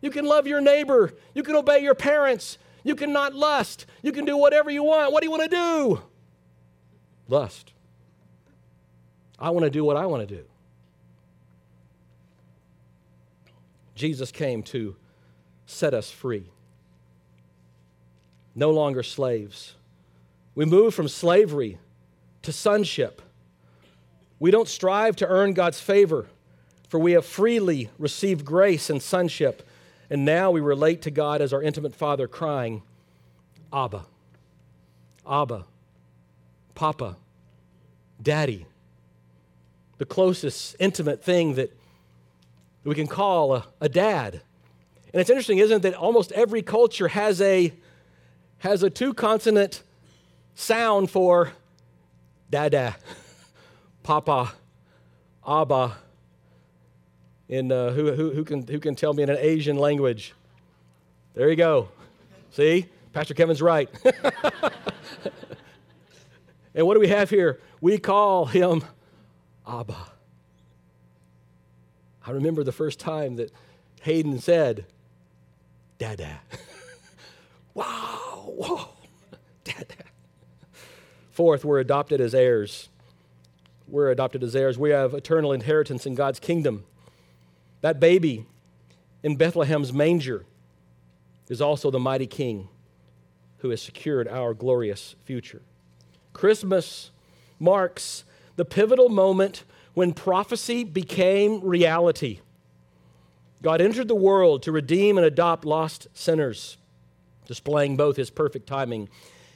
You 0.00 0.10
can 0.10 0.24
love 0.24 0.46
your 0.46 0.62
neighbor. 0.62 1.12
You 1.34 1.42
can 1.42 1.54
obey 1.54 1.80
your 1.80 1.94
parents. 1.94 2.56
You 2.84 2.94
can 2.94 3.12
not 3.12 3.34
lust. 3.34 3.86
You 4.02 4.12
can 4.12 4.24
do 4.24 4.36
whatever 4.36 4.70
you 4.70 4.82
want. 4.82 5.12
What 5.12 5.20
do 5.20 5.26
you 5.26 5.30
want 5.30 5.44
to 5.44 5.48
do? 5.48 6.02
Lust. 7.28 7.72
I 9.38 9.50
want 9.50 9.64
to 9.64 9.70
do 9.70 9.84
what 9.84 9.96
I 9.96 10.06
want 10.06 10.28
to 10.28 10.34
do. 10.36 10.44
Jesus 13.94 14.32
came 14.32 14.62
to 14.64 14.96
set 15.66 15.94
us 15.94 16.10
free. 16.10 16.50
No 18.54 18.70
longer 18.70 19.02
slaves. 19.02 19.74
We 20.54 20.64
move 20.64 20.94
from 20.94 21.08
slavery 21.08 21.78
to 22.42 22.52
sonship. 22.52 23.22
We 24.38 24.50
don't 24.50 24.68
strive 24.68 25.16
to 25.16 25.26
earn 25.26 25.54
God's 25.54 25.80
favor, 25.80 26.26
for 26.88 26.98
we 26.98 27.12
have 27.12 27.24
freely 27.24 27.90
received 27.98 28.44
grace 28.44 28.90
and 28.90 29.00
sonship. 29.00 29.66
And 30.12 30.26
now 30.26 30.50
we 30.50 30.60
relate 30.60 31.00
to 31.02 31.10
God 31.10 31.40
as 31.40 31.54
our 31.54 31.62
intimate 31.62 31.94
Father, 31.94 32.28
crying, 32.28 32.82
Abba, 33.72 34.04
Abba, 35.26 35.64
Papa, 36.74 37.16
Daddy. 38.20 38.66
The 39.96 40.04
closest 40.04 40.76
intimate 40.78 41.24
thing 41.24 41.54
that 41.54 41.74
we 42.84 42.94
can 42.94 43.06
call 43.06 43.54
a, 43.54 43.64
a 43.80 43.88
dad. 43.88 44.42
And 45.14 45.20
it's 45.22 45.30
interesting, 45.30 45.56
isn't 45.56 45.78
it, 45.78 45.82
that 45.82 45.94
almost 45.94 46.30
every 46.32 46.60
culture 46.60 47.08
has 47.08 47.40
a, 47.40 47.72
has 48.58 48.82
a 48.82 48.90
two 48.90 49.14
consonant 49.14 49.82
sound 50.54 51.10
for 51.10 51.52
dada, 52.50 52.96
papa, 54.02 54.52
abba. 55.48 55.96
In, 57.52 57.70
uh, 57.70 57.90
who, 57.90 58.10
who, 58.12 58.30
who, 58.30 58.44
can, 58.44 58.66
who 58.66 58.80
can 58.80 58.94
tell 58.94 59.12
me 59.12 59.22
in 59.22 59.28
an 59.28 59.36
Asian 59.38 59.76
language? 59.76 60.32
There 61.34 61.50
you 61.50 61.56
go. 61.56 61.90
See? 62.50 62.86
Pastor 63.12 63.34
Kevin's 63.34 63.60
right. 63.60 63.90
and 66.74 66.86
what 66.86 66.94
do 66.94 67.00
we 67.00 67.08
have 67.08 67.28
here? 67.28 67.60
We 67.82 67.98
call 67.98 68.46
him 68.46 68.82
Abba. 69.68 69.98
I 72.26 72.30
remember 72.30 72.64
the 72.64 72.72
first 72.72 72.98
time 72.98 73.36
that 73.36 73.52
Hayden 74.00 74.38
said, 74.38 74.86
Dada. 75.98 76.40
wow, 77.74 78.44
whoa, 78.46 78.88
Dada. 79.64 79.84
Fourth, 81.32 81.66
we're 81.66 81.80
adopted 81.80 82.22
as 82.22 82.34
heirs. 82.34 82.88
We're 83.86 84.10
adopted 84.10 84.42
as 84.42 84.56
heirs. 84.56 84.78
We 84.78 84.88
have 84.88 85.12
eternal 85.12 85.52
inheritance 85.52 86.06
in 86.06 86.14
God's 86.14 86.40
kingdom. 86.40 86.84
That 87.82 88.00
baby 88.00 88.46
in 89.22 89.36
Bethlehem's 89.36 89.92
manger 89.92 90.44
is 91.48 91.60
also 91.60 91.90
the 91.90 91.98
mighty 91.98 92.26
king 92.26 92.68
who 93.58 93.70
has 93.70 93.82
secured 93.82 94.26
our 94.26 94.54
glorious 94.54 95.14
future. 95.24 95.62
Christmas 96.32 97.10
marks 97.60 98.24
the 98.56 98.64
pivotal 98.64 99.08
moment 99.08 99.64
when 99.94 100.12
prophecy 100.12 100.84
became 100.84 101.60
reality. 101.60 102.40
God 103.62 103.80
entered 103.80 104.08
the 104.08 104.14
world 104.14 104.62
to 104.62 104.72
redeem 104.72 105.18
and 105.18 105.26
adopt 105.26 105.64
lost 105.64 106.08
sinners, 106.14 106.78
displaying 107.46 107.96
both 107.96 108.16
his 108.16 108.30
perfect 108.30 108.66
timing 108.66 109.08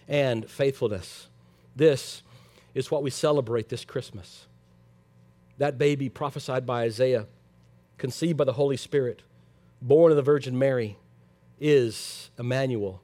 and 0.06 0.48
faithfulness. 0.48 1.28
This 1.74 2.22
is 2.74 2.90
what 2.90 3.02
we 3.02 3.10
celebrate 3.10 3.68
this 3.68 3.84
Christmas. 3.84 4.46
That 5.58 5.78
baby 5.78 6.08
prophesied 6.08 6.66
by 6.66 6.82
Isaiah, 6.82 7.26
conceived 7.98 8.36
by 8.36 8.44
the 8.44 8.54
Holy 8.54 8.76
Spirit, 8.76 9.22
born 9.80 10.12
of 10.12 10.16
the 10.16 10.22
Virgin 10.22 10.58
Mary, 10.58 10.98
is 11.60 12.30
Emmanuel, 12.38 13.00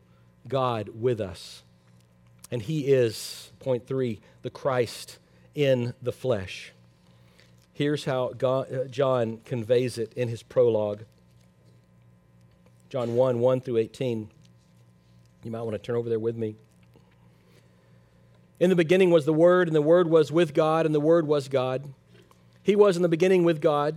God 0.49 0.91
with 0.95 1.21
us. 1.21 1.63
And 2.51 2.63
he 2.63 2.93
is, 2.93 3.51
point 3.61 3.87
three, 3.87 4.21
the 4.43 4.51
Christ 4.51 5.19
in 5.55 5.95
the 6.03 6.13
flesh. 6.13 6.73
Here's 7.73 8.05
how 8.05 8.33
God, 8.37 8.73
uh, 8.73 8.85
John 8.85 9.39
conveys 9.45 9.97
it 9.97 10.13
in 10.15 10.29
his 10.29 10.43
prologue 10.43 11.05
John 12.93 13.15
1 13.15 13.41
1 13.41 13.61
through 13.63 13.79
18. 13.79 14.29
You 15.45 15.51
might 15.51 15.63
want 15.63 15.73
to 15.73 15.79
turn 15.79 15.97
over 15.97 16.11
there 16.11 16.19
with 16.19 16.37
me. 16.37 16.57
In 18.61 18.69
the 18.69 18.77
beginning 18.77 19.11
was 19.11 19.25
the 19.25 19.33
Word, 19.33 19.67
and 19.67 19.75
the 19.75 19.81
Word 19.81 20.11
was 20.11 20.31
with 20.31 20.53
God, 20.53 20.85
and 20.85 20.95
the 20.95 21.01
Word 21.01 21.27
was 21.27 21.49
God. 21.49 21.89
He 22.63 22.77
was 22.77 22.97
in 22.97 23.03
the 23.03 23.09
beginning 23.09 23.45
with 23.45 23.63
God. 23.63 23.97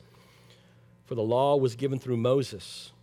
For 1.11 1.15
the 1.15 1.21
law 1.21 1.57
was 1.57 1.75
given 1.75 1.99
through 1.99 2.15
Moses, 2.15 2.93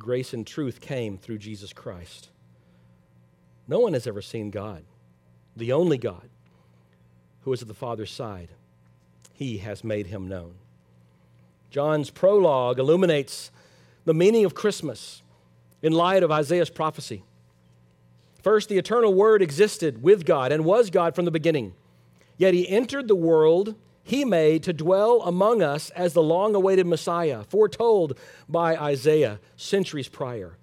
grace 0.00 0.34
and 0.34 0.44
truth 0.44 0.80
came 0.80 1.16
through 1.16 1.38
Jesus 1.38 1.72
Christ. 1.72 2.30
No 3.68 3.78
one 3.78 3.92
has 3.92 4.08
ever 4.08 4.20
seen 4.20 4.50
God, 4.50 4.82
the 5.54 5.72
only 5.72 5.96
God, 5.96 6.28
who 7.42 7.52
is 7.52 7.62
at 7.62 7.68
the 7.68 7.72
Father's 7.72 8.10
side 8.10 8.48
he 9.32 9.58
has 9.58 9.84
made 9.84 10.08
him 10.08 10.26
known. 10.26 10.54
John's 11.70 12.10
prologue 12.10 12.80
illuminates 12.80 13.52
the 14.04 14.12
meaning 14.12 14.44
of 14.44 14.56
Christmas 14.56 15.22
in 15.82 15.92
light 15.92 16.24
of 16.24 16.32
Isaiah's 16.32 16.68
prophecy. 16.68 17.22
First, 18.42 18.68
the 18.68 18.78
eternal 18.78 19.14
Word 19.14 19.40
existed 19.40 20.02
with 20.02 20.26
God 20.26 20.50
and 20.50 20.64
was 20.64 20.90
God 20.90 21.14
from 21.14 21.26
the 21.26 21.30
beginning. 21.30 21.74
Yet 22.38 22.54
he 22.54 22.68
entered 22.68 23.06
the 23.06 23.14
world 23.14 23.76
he 24.06 24.24
made 24.24 24.62
to 24.62 24.72
dwell 24.72 25.20
among 25.22 25.62
us 25.62 25.90
as 25.90 26.12
the 26.12 26.22
long 26.22 26.54
awaited 26.54 26.86
Messiah, 26.86 27.42
foretold 27.44 28.16
by 28.48 28.76
Isaiah 28.76 29.40
centuries 29.56 30.08
prior. 30.08 30.56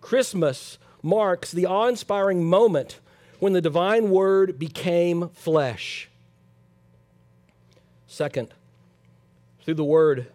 Christmas 0.00 0.78
marks 1.02 1.52
the 1.52 1.66
awe 1.66 1.86
inspiring 1.86 2.44
moment 2.44 2.98
when 3.40 3.52
the 3.52 3.60
divine 3.60 4.08
Word 4.08 4.58
became 4.58 5.28
flesh. 5.34 6.08
Second, 8.06 8.54
through 9.64 9.74
the 9.74 9.84
Word, 9.84 10.28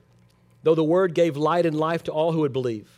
though 0.61 0.75
the 0.75 0.83
Word 0.83 1.15
gave 1.15 1.35
light 1.35 1.65
and 1.65 1.75
life 1.75 2.03
to 2.03 2.11
all 2.11 2.33
who 2.33 2.41
would 2.41 2.53
believe, 2.53 2.97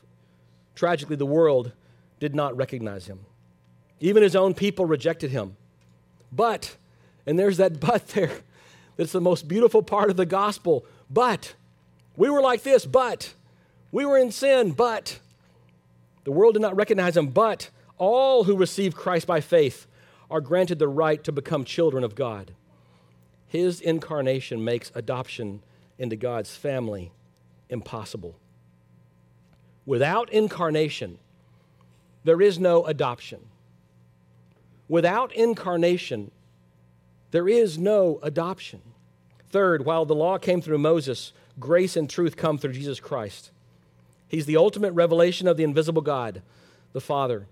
Tragically, 0.79 1.17
the 1.17 1.25
world 1.25 1.73
did 2.21 2.33
not 2.33 2.55
recognize 2.55 3.07
him. 3.07 3.19
Even 3.99 4.23
his 4.23 4.33
own 4.33 4.53
people 4.53 4.85
rejected 4.85 5.29
him. 5.29 5.57
But, 6.31 6.77
and 7.25 7.37
there's 7.37 7.57
that 7.57 7.79
but 7.81 8.07
there, 8.07 8.31
that's 8.99 9.13
the 9.13 9.21
most 9.21 9.47
beautiful 9.47 9.81
part 9.81 10.09
of 10.09 10.17
the 10.17 10.25
gospel. 10.25 10.85
But, 11.09 11.53
we 12.17 12.29
were 12.29 12.41
like 12.41 12.63
this, 12.63 12.85
but, 12.85 13.33
we 13.93 14.05
were 14.05 14.17
in 14.17 14.29
sin, 14.29 14.71
but, 14.71 15.19
the 16.25 16.33
world 16.33 16.55
did 16.55 16.61
not 16.61 16.75
recognize 16.75 17.15
him, 17.15 17.27
but 17.27 17.69
all 17.97 18.43
who 18.43 18.57
receive 18.57 18.97
Christ 18.97 19.25
by 19.25 19.39
faith 19.39 19.87
are 20.29 20.41
granted 20.41 20.79
the 20.79 20.89
right 20.89 21.23
to 21.23 21.31
become 21.31 21.63
children 21.63 22.03
of 22.03 22.13
God. 22.13 22.51
His 23.47 23.79
incarnation 23.79 24.65
makes 24.65 24.91
adoption 24.93 25.63
into 25.97 26.17
God's 26.17 26.53
family 26.57 27.13
impossible. 27.69 28.35
Without 29.85 30.29
incarnation, 30.29 31.19
there 32.25 32.41
is 32.41 32.59
no 32.59 32.85
adoption. 32.85 33.47
Without 34.89 35.33
incarnation, 35.33 36.31
there 37.31 37.47
is 37.47 37.77
no 37.77 38.19
adoption. 38.23 38.81
Third, 39.49 39.85
while 39.85 40.05
the 40.05 40.15
law 40.15 40.37
came 40.37 40.61
through 40.61 40.77
Moses, 40.77 41.33
grace 41.59 41.95
and 41.95 42.09
truth 42.09 42.35
come 42.35 42.57
through 42.57 42.73
Jesus 42.73 42.99
Christ. 42.99 43.51
He's 44.27 44.45
the 44.45 44.57
ultimate 44.57 44.93
revelation 44.93 45.47
of 45.47 45.57
the 45.57 45.63
invisible 45.63 46.01
God, 46.01 46.41
the 46.93 47.01
Father. 47.01 47.47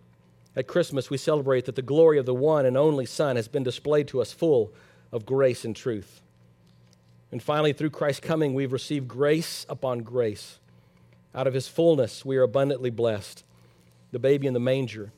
At 0.55 0.67
Christmas, 0.67 1.09
we 1.09 1.17
celebrate 1.17 1.65
that 1.65 1.75
the 1.75 1.81
glory 1.81 2.17
of 2.17 2.25
the 2.25 2.33
one 2.33 2.65
and 2.65 2.77
only 2.77 3.05
Son 3.05 3.35
has 3.35 3.47
been 3.47 3.63
displayed 3.63 4.07
to 4.09 4.21
us 4.21 4.31
full 4.31 4.73
of 5.11 5.25
grace 5.25 5.65
and 5.65 5.75
truth. 5.75 6.21
And 7.31 7.43
finally, 7.43 7.73
through 7.73 7.89
Christ's 7.89 8.25
coming, 8.25 8.53
we've 8.53 8.71
received 8.71 9.07
grace 9.07 9.65
upon 9.69 9.99
grace. 9.99 10.59
Out 11.35 11.47
of 11.47 11.53
his 11.53 11.67
fullness, 11.67 12.23
we 12.23 12.37
are 12.37 12.43
abundantly 12.43 12.89
blessed. 12.89 13.43
The 14.11 14.19
baby 14.19 14.47
in 14.47 14.53
the 14.53 14.59
manger 14.59 15.11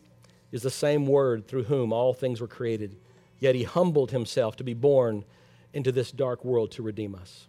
is 0.52 0.64
the 0.64 0.72
same 0.72 1.06
word 1.06 1.48
through 1.48 1.66
whom 1.66 1.94
all 1.94 2.14
things 2.14 2.42
were 2.42 2.48
created, 2.48 2.96
yet 3.40 3.56
he 3.56 3.64
humbled 3.64 4.12
himself 4.12 4.56
to 4.58 4.64
be 4.64 4.74
born 4.74 5.26
into 5.74 5.92
this 5.92 6.12
dark 6.12 6.44
world 6.44 6.72
to 6.72 6.84
redeem 6.84 7.16
us. 7.16 7.48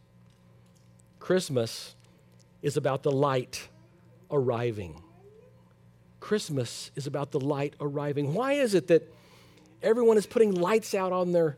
Christmas 1.18 1.94
is 2.62 2.76
about 2.76 3.02
the 3.02 3.10
light 3.10 3.68
arriving. 4.30 5.02
Christmas 6.20 6.90
is 6.96 7.06
about 7.06 7.30
the 7.30 7.40
light 7.40 7.74
arriving. 7.80 8.34
Why 8.34 8.54
is 8.54 8.74
it 8.74 8.88
that 8.88 9.12
everyone 9.82 10.18
is 10.18 10.26
putting 10.26 10.54
lights 10.54 10.94
out 10.94 11.12
on 11.12 11.32
their 11.32 11.56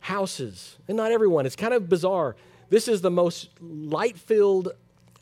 houses? 0.00 0.76
And 0.88 0.96
not 0.96 1.12
everyone, 1.12 1.46
it's 1.46 1.56
kind 1.56 1.74
of 1.74 1.88
bizarre. 1.88 2.36
This 2.70 2.88
is 2.88 3.00
the 3.00 3.10
most 3.10 3.50
light 3.60 4.18
filled 4.18 4.72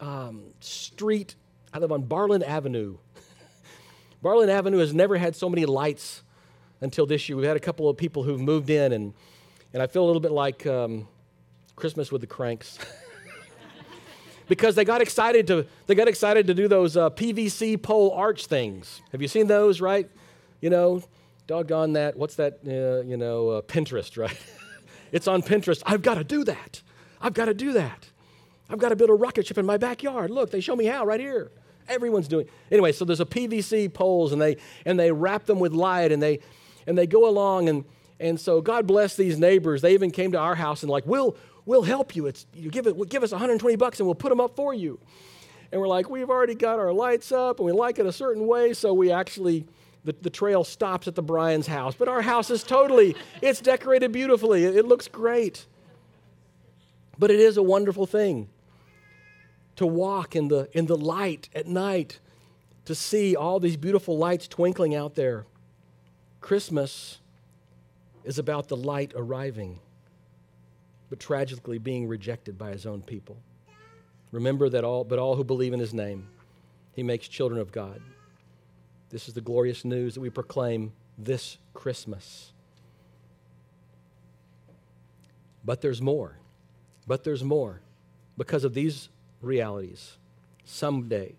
um, 0.01 0.45
street. 0.61 1.35
I 1.73 1.79
live 1.79 1.93
on 1.93 2.05
Barland 2.05 2.45
Avenue. 2.45 2.99
Barland 4.23 4.49
Avenue 4.49 4.79
has 4.79 4.95
never 4.95 5.17
had 5.17 5.37
so 5.37 5.49
many 5.49 5.67
lights 5.67 6.23
until 6.81 7.07
this 7.07 7.29
year. 7.29 7.37
We've 7.37 7.47
had 7.47 7.57
a 7.57 7.61
couple 7.61 7.89
of 7.89 7.97
people 7.97 8.23
who've 8.23 8.41
moved 8.41 8.71
in, 8.71 8.93
and, 8.93 9.15
and 9.73 9.83
I 9.83 9.87
feel 9.87 10.05
a 10.05 10.07
little 10.07 10.21
bit 10.21 10.33
like 10.33 10.67
um, 10.67 11.09
Christmas 11.75 12.13
with 12.13 12.21
the 12.21 12.27
Cranks. 12.27 12.79
because 14.49 14.75
they 14.75 14.85
got 14.85 15.03
excited 15.03 15.47
to 15.49 15.67
they 15.87 15.95
got 15.95 16.09
excited 16.09 16.47
to 16.47 16.55
do 16.55 16.69
those 16.69 16.97
uh, 16.97 17.11
PVC 17.11 17.81
pole 17.81 18.13
arch 18.13 18.47
things. 18.47 19.03
Have 19.13 19.23
you 19.23 19.29
seen 19.29 19.47
those? 19.47 19.81
Right? 19.81 20.09
You 20.61 20.71
know, 20.71 21.03
doggone 21.47 21.95
that. 21.95 22.17
What's 22.17 22.37
that? 22.37 22.61
Uh, 22.67 23.07
you 23.07 23.17
know, 23.17 23.51
uh, 23.51 23.63
Pinterest, 23.63 24.17
right? 24.19 24.39
it's 25.13 25.29
on 25.29 25.43
Pinterest. 25.43 25.83
I've 25.87 26.03
got 26.03 26.15
to 26.15 26.25
do 26.25 26.45
that. 26.45 26.83
I've 27.21 27.35
got 27.35 27.47
to 27.47 27.55
do 27.55 27.73
that. 27.73 28.11
I've 28.69 28.79
got 28.79 28.89
to 28.89 28.97
build 28.97 29.11
a 29.11 29.15
rocket 29.15 29.47
ship 29.47 29.59
in 29.59 29.67
my 29.67 29.77
backyard. 29.77 30.31
Look, 30.31 30.51
they 30.51 30.61
show 30.61 30.75
me 30.75 30.87
how 30.87 31.05
right 31.05 31.21
here. 31.21 31.53
Everyone's 31.89 32.27
doing. 32.27 32.49
Anyway, 32.71 32.91
so 32.91 33.05
there's 33.05 33.21
a 33.21 33.27
PVC 33.27 33.93
poles 33.93 34.33
and 34.33 34.43
they 34.43 34.57
and 34.85 34.99
they 34.99 35.13
wrap 35.13 35.47
them 35.47 35.61
with 35.61 35.73
light 35.73 36.11
and 36.11 36.21
they 36.21 36.41
and 36.87 36.97
they 36.97 37.07
go 37.07 37.29
along 37.29 37.69
and 37.69 37.85
and 38.19 38.41
so 38.41 38.63
God 38.63 38.87
bless 38.87 39.15
these 39.15 39.39
neighbors. 39.39 39.83
They 39.83 39.93
even 39.93 40.11
came 40.11 40.33
to 40.33 40.39
our 40.39 40.55
house 40.55 40.83
and 40.83 40.91
like, 40.91 41.07
we'll 41.07 41.37
we'll 41.67 41.83
help 41.83 42.17
you. 42.17 42.27
It's 42.27 42.47
you 42.55 42.71
give 42.71 42.87
it 42.87 43.09
give 43.09 43.23
us 43.23 43.33
120 43.33 43.77
bucks 43.77 44.01
and 44.01 44.07
we'll 44.07 44.15
put 44.15 44.31
them 44.31 44.41
up 44.41 44.57
for 44.57 44.73
you. 44.73 44.99
And 45.73 45.81
we're 45.81 45.89
like, 45.89 46.09
we've 46.09 46.31
already 46.31 46.55
got 46.55 46.79
our 46.79 46.93
lights 46.93 47.33
up 47.33 47.59
and 47.59 47.67
we 47.67 47.73
like 47.73 47.99
it 47.99 48.07
a 48.07 48.13
certain 48.13 48.47
way, 48.47 48.73
so 48.73 48.95
we 48.95 49.11
actually 49.11 49.67
the, 50.07 50.15
the 50.23 50.31
trail 50.31 50.65
stops 50.65 51.07
at 51.09 51.15
the 51.15 51.23
Bryan's 51.23 51.67
house. 51.67 51.95
But 51.95 52.09
our 52.09 52.23
house 52.23 52.49
is 52.49 52.63
totally, 52.63 53.15
it's 53.43 53.61
decorated 53.61 54.13
beautifully. 54.13 54.65
It, 54.65 54.77
it 54.77 54.87
looks 54.87 55.09
great. 55.09 55.67
But 57.19 57.31
it 57.31 57.41
is 57.41 57.57
a 57.57 57.63
wonderful 57.63 58.07
thing 58.07 58.49
to 59.75 59.87
walk 59.87 60.35
in 60.35 60.49
the, 60.49 60.69
in 60.73 60.87
the 60.87 60.97
light 60.97 61.51
at 61.55 61.67
night, 61.67 62.21
to 62.87 62.95
see 62.95 63.37
all 63.37 63.61
these 63.61 63.77
beautiful 63.77 64.17
lights 64.17 64.49
twinkling 64.49 64.95
out 64.95 65.17
there. 65.17 65.45
Christmas 66.47 67.19
is 68.23 68.39
about 68.39 68.69
the 68.69 68.77
light 68.77 69.13
arriving, 69.17 69.81
but 71.11 71.19
tragically 71.19 71.79
being 71.79 72.07
rejected 72.07 72.57
by 72.57 72.71
his 72.71 72.87
own 72.87 73.03
people. 73.03 73.37
Remember 74.31 74.69
that 74.69 74.85
all, 74.85 75.03
but 75.03 75.19
all 75.19 75.35
who 75.35 75.43
believe 75.43 75.73
in 75.73 75.81
his 75.81 75.93
name, 75.93 76.29
he 76.93 77.03
makes 77.03 77.27
children 77.27 77.61
of 77.61 77.73
God. 77.73 78.01
This 79.11 79.27
is 79.27 79.35
the 79.35 79.41
glorious 79.41 79.85
news 79.85 80.15
that 80.15 80.21
we 80.21 80.31
proclaim 80.31 80.93
this 81.19 81.59
Christmas. 81.75 82.53
But 85.65 85.81
there's 85.81 86.01
more. 86.01 86.39
But 87.09 87.25
there's 87.25 87.43
more. 87.43 87.81
Because 88.39 88.63
of 88.63 88.73
these 88.73 89.09
realities. 89.43 90.17
Someday 90.65 91.35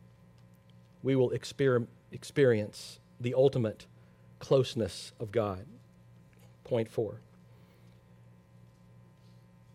we 1.02 1.16
will 1.16 1.30
exper- 1.30 1.88
experience 2.12 3.00
the 3.22 3.36
ultimate 3.36 3.86
closeness 4.40 5.12
of 5.20 5.32
God. 5.32 5.66
Point 6.64 6.90
four. 6.90 7.22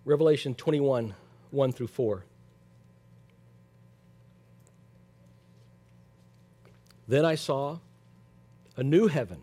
Revelation 0.04 0.54
21, 0.54 1.14
1 1.50 1.72
through 1.72 1.86
4. 1.86 2.24
Then 7.06 7.24
I 7.24 7.34
saw 7.36 7.78
a 8.76 8.82
new 8.82 9.06
heaven 9.06 9.42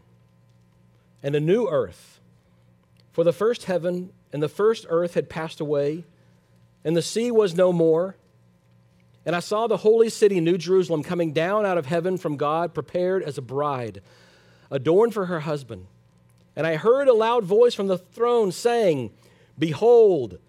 and 1.24 1.36
a 1.36 1.40
new 1.40 1.68
earth. 1.70 2.20
For 3.12 3.24
the 3.24 3.34
first 3.34 3.66
heaven 3.66 4.12
and 4.34 4.44
the 4.44 4.50
first 4.50 4.86
earth 4.90 5.14
had 5.14 5.30
passed 5.30 5.60
away, 5.60 6.04
and 6.84 6.96
the 6.96 7.02
sea 7.02 7.32
was 7.32 7.56
no 7.56 7.72
more. 7.72 8.16
And 9.26 9.36
I 9.36 9.40
saw 9.40 9.68
the 9.68 9.78
holy 9.78 10.10
city, 10.10 10.40
New 10.40 10.58
Jerusalem, 10.58 11.04
coming 11.04 11.34
down 11.34 11.66
out 11.66 11.78
of 11.78 11.86
heaven 11.86 12.18
from 12.18 12.38
God, 12.38 12.74
prepared 12.74 13.22
as 13.24 13.38
a 13.38 13.42
bride, 13.42 14.02
adorned 14.72 15.14
for 15.14 15.26
her 15.26 15.42
husband. 15.42 15.88
And 16.56 16.68
I 16.68 16.76
heard 16.76 17.08
a 17.08 17.14
loud 17.14 17.46
voice 17.46 17.74
from 17.74 17.88
the 17.88 17.98
throne 17.98 18.52
saying, 18.52 19.12
Behold, 19.58 20.40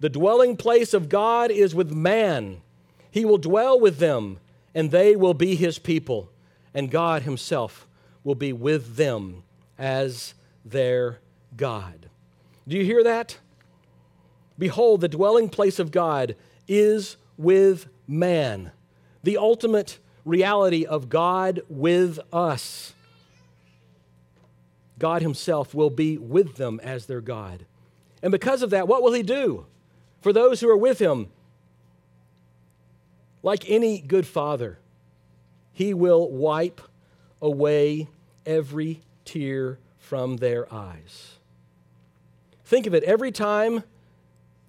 the 0.00 0.08
dwelling 0.08 0.56
place 0.56 0.94
of 0.94 1.08
God 1.08 1.50
is 1.50 1.74
with 1.74 1.92
man. 1.92 2.62
He 3.10 3.24
will 3.24 3.38
dwell 3.38 3.78
with 3.78 3.98
them, 3.98 4.38
and 4.74 4.90
they 4.90 5.16
will 5.16 5.34
be 5.34 5.54
his 5.56 5.78
people, 5.78 6.30
and 6.72 6.90
God 6.90 7.22
himself 7.22 7.86
will 8.24 8.34
be 8.34 8.52
with 8.52 8.96
them 8.96 9.42
as 9.78 10.34
their 10.64 11.18
God. 11.56 12.08
Do 12.66 12.76
you 12.76 12.84
hear 12.84 13.02
that? 13.04 13.38
Behold, 14.58 15.00
the 15.00 15.08
dwelling 15.08 15.48
place 15.48 15.78
of 15.78 15.90
God 15.90 16.36
is 16.68 17.16
with 17.36 17.88
man, 18.06 18.70
the 19.22 19.38
ultimate 19.38 19.98
reality 20.24 20.84
of 20.84 21.08
God 21.08 21.62
with 21.68 22.18
us. 22.32 22.94
God 25.00 25.22
Himself 25.22 25.74
will 25.74 25.90
be 25.90 26.16
with 26.16 26.54
them 26.54 26.78
as 26.84 27.06
their 27.06 27.20
God. 27.20 27.66
And 28.22 28.30
because 28.30 28.62
of 28.62 28.70
that, 28.70 28.86
what 28.86 29.02
will 29.02 29.14
He 29.14 29.24
do 29.24 29.66
for 30.20 30.32
those 30.32 30.60
who 30.60 30.70
are 30.70 30.76
with 30.76 31.00
Him? 31.00 31.28
Like 33.42 33.68
any 33.68 34.00
good 34.00 34.26
father, 34.26 34.78
He 35.72 35.92
will 35.92 36.30
wipe 36.30 36.80
away 37.42 38.06
every 38.46 39.00
tear 39.24 39.78
from 39.98 40.36
their 40.36 40.72
eyes. 40.72 41.38
Think 42.64 42.86
of 42.86 42.94
it 42.94 43.02
every 43.02 43.32
time 43.32 43.82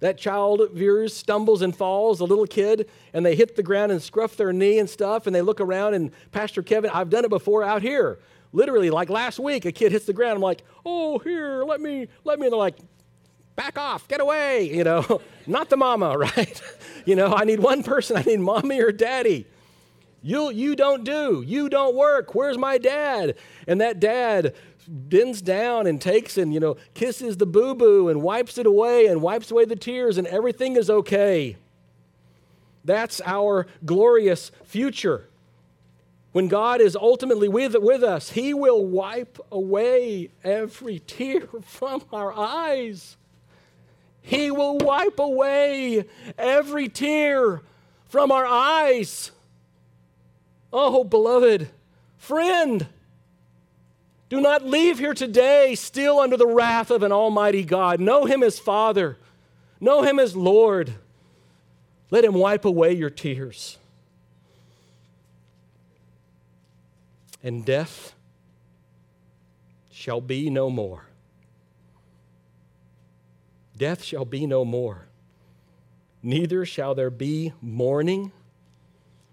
that 0.00 0.18
child 0.18 0.62
yours 0.74 1.14
stumbles 1.14 1.62
and 1.62 1.76
falls, 1.76 2.18
a 2.18 2.24
little 2.24 2.46
kid, 2.46 2.88
and 3.12 3.24
they 3.24 3.36
hit 3.36 3.54
the 3.54 3.62
ground 3.62 3.92
and 3.92 4.02
scruff 4.02 4.36
their 4.36 4.52
knee 4.52 4.80
and 4.80 4.90
stuff, 4.90 5.28
and 5.28 5.36
they 5.36 5.42
look 5.42 5.60
around, 5.60 5.94
and 5.94 6.10
Pastor 6.32 6.62
Kevin, 6.62 6.90
I've 6.92 7.10
done 7.10 7.24
it 7.24 7.28
before 7.28 7.62
out 7.62 7.82
here. 7.82 8.18
Literally, 8.52 8.90
like 8.90 9.08
last 9.08 9.38
week, 9.38 9.64
a 9.64 9.72
kid 9.72 9.92
hits 9.92 10.04
the 10.04 10.12
ground. 10.12 10.36
I'm 10.36 10.42
like, 10.42 10.62
oh, 10.84 11.18
here, 11.18 11.64
let 11.64 11.80
me, 11.80 12.08
let 12.24 12.38
me. 12.38 12.46
And 12.46 12.52
they're 12.52 12.58
like, 12.58 12.76
back 13.56 13.78
off, 13.78 14.08
get 14.08 14.20
away, 14.20 14.70
you 14.74 14.84
know, 14.84 15.20
not 15.46 15.70
the 15.70 15.76
mama, 15.76 16.16
right? 16.36 16.62
you 17.04 17.16
know, 17.16 17.34
I 17.34 17.44
need 17.44 17.60
one 17.60 17.82
person, 17.82 18.16
I 18.16 18.22
need 18.22 18.40
mommy 18.40 18.80
or 18.80 18.92
daddy. 18.92 19.46
You, 20.24 20.52
you 20.52 20.76
don't 20.76 21.02
do, 21.02 21.42
you 21.44 21.68
don't 21.68 21.96
work, 21.96 22.34
where's 22.34 22.56
my 22.56 22.78
dad? 22.78 23.34
And 23.66 23.80
that 23.80 23.98
dad 23.98 24.54
bends 24.86 25.42
down 25.42 25.88
and 25.88 26.00
takes 26.00 26.38
and, 26.38 26.54
you 26.54 26.60
know, 26.60 26.76
kisses 26.94 27.38
the 27.38 27.46
boo 27.46 27.74
boo 27.74 28.08
and 28.08 28.22
wipes 28.22 28.56
it 28.56 28.66
away 28.66 29.06
and 29.06 29.20
wipes 29.20 29.50
away 29.50 29.64
the 29.64 29.74
tears, 29.74 30.18
and 30.18 30.26
everything 30.28 30.76
is 30.76 30.88
okay. 30.88 31.56
That's 32.84 33.20
our 33.24 33.66
glorious 33.84 34.52
future. 34.64 35.28
When 36.32 36.48
God 36.48 36.80
is 36.80 36.96
ultimately 36.96 37.48
with, 37.48 37.76
with 37.76 38.02
us, 38.02 38.30
He 38.30 38.54
will 38.54 38.84
wipe 38.84 39.38
away 39.50 40.30
every 40.42 40.98
tear 41.06 41.46
from 41.62 42.02
our 42.12 42.32
eyes. 42.32 43.16
He 44.22 44.50
will 44.50 44.78
wipe 44.78 45.18
away 45.18 46.04
every 46.38 46.88
tear 46.88 47.60
from 48.08 48.30
our 48.30 48.46
eyes. 48.46 49.30
Oh, 50.72 51.04
beloved 51.04 51.68
friend, 52.16 52.86
do 54.30 54.40
not 54.40 54.64
leave 54.64 54.98
here 54.98 55.12
today 55.12 55.74
still 55.74 56.18
under 56.18 56.36
the 56.38 56.46
wrath 56.46 56.90
of 56.90 57.02
an 57.02 57.12
almighty 57.12 57.64
God. 57.64 58.00
Know 58.00 58.24
Him 58.24 58.42
as 58.42 58.58
Father, 58.58 59.18
know 59.80 60.02
Him 60.02 60.18
as 60.18 60.34
Lord. 60.34 60.94
Let 62.10 62.24
Him 62.24 62.34
wipe 62.34 62.64
away 62.64 62.92
your 62.92 63.10
tears. 63.10 63.78
And 67.42 67.64
death 67.64 68.14
shall 69.90 70.20
be 70.20 70.48
no 70.48 70.70
more. 70.70 71.06
Death 73.76 74.02
shall 74.02 74.24
be 74.24 74.46
no 74.46 74.64
more. 74.64 75.08
Neither 76.22 76.64
shall 76.64 76.94
there 76.94 77.10
be 77.10 77.52
mourning, 77.60 78.30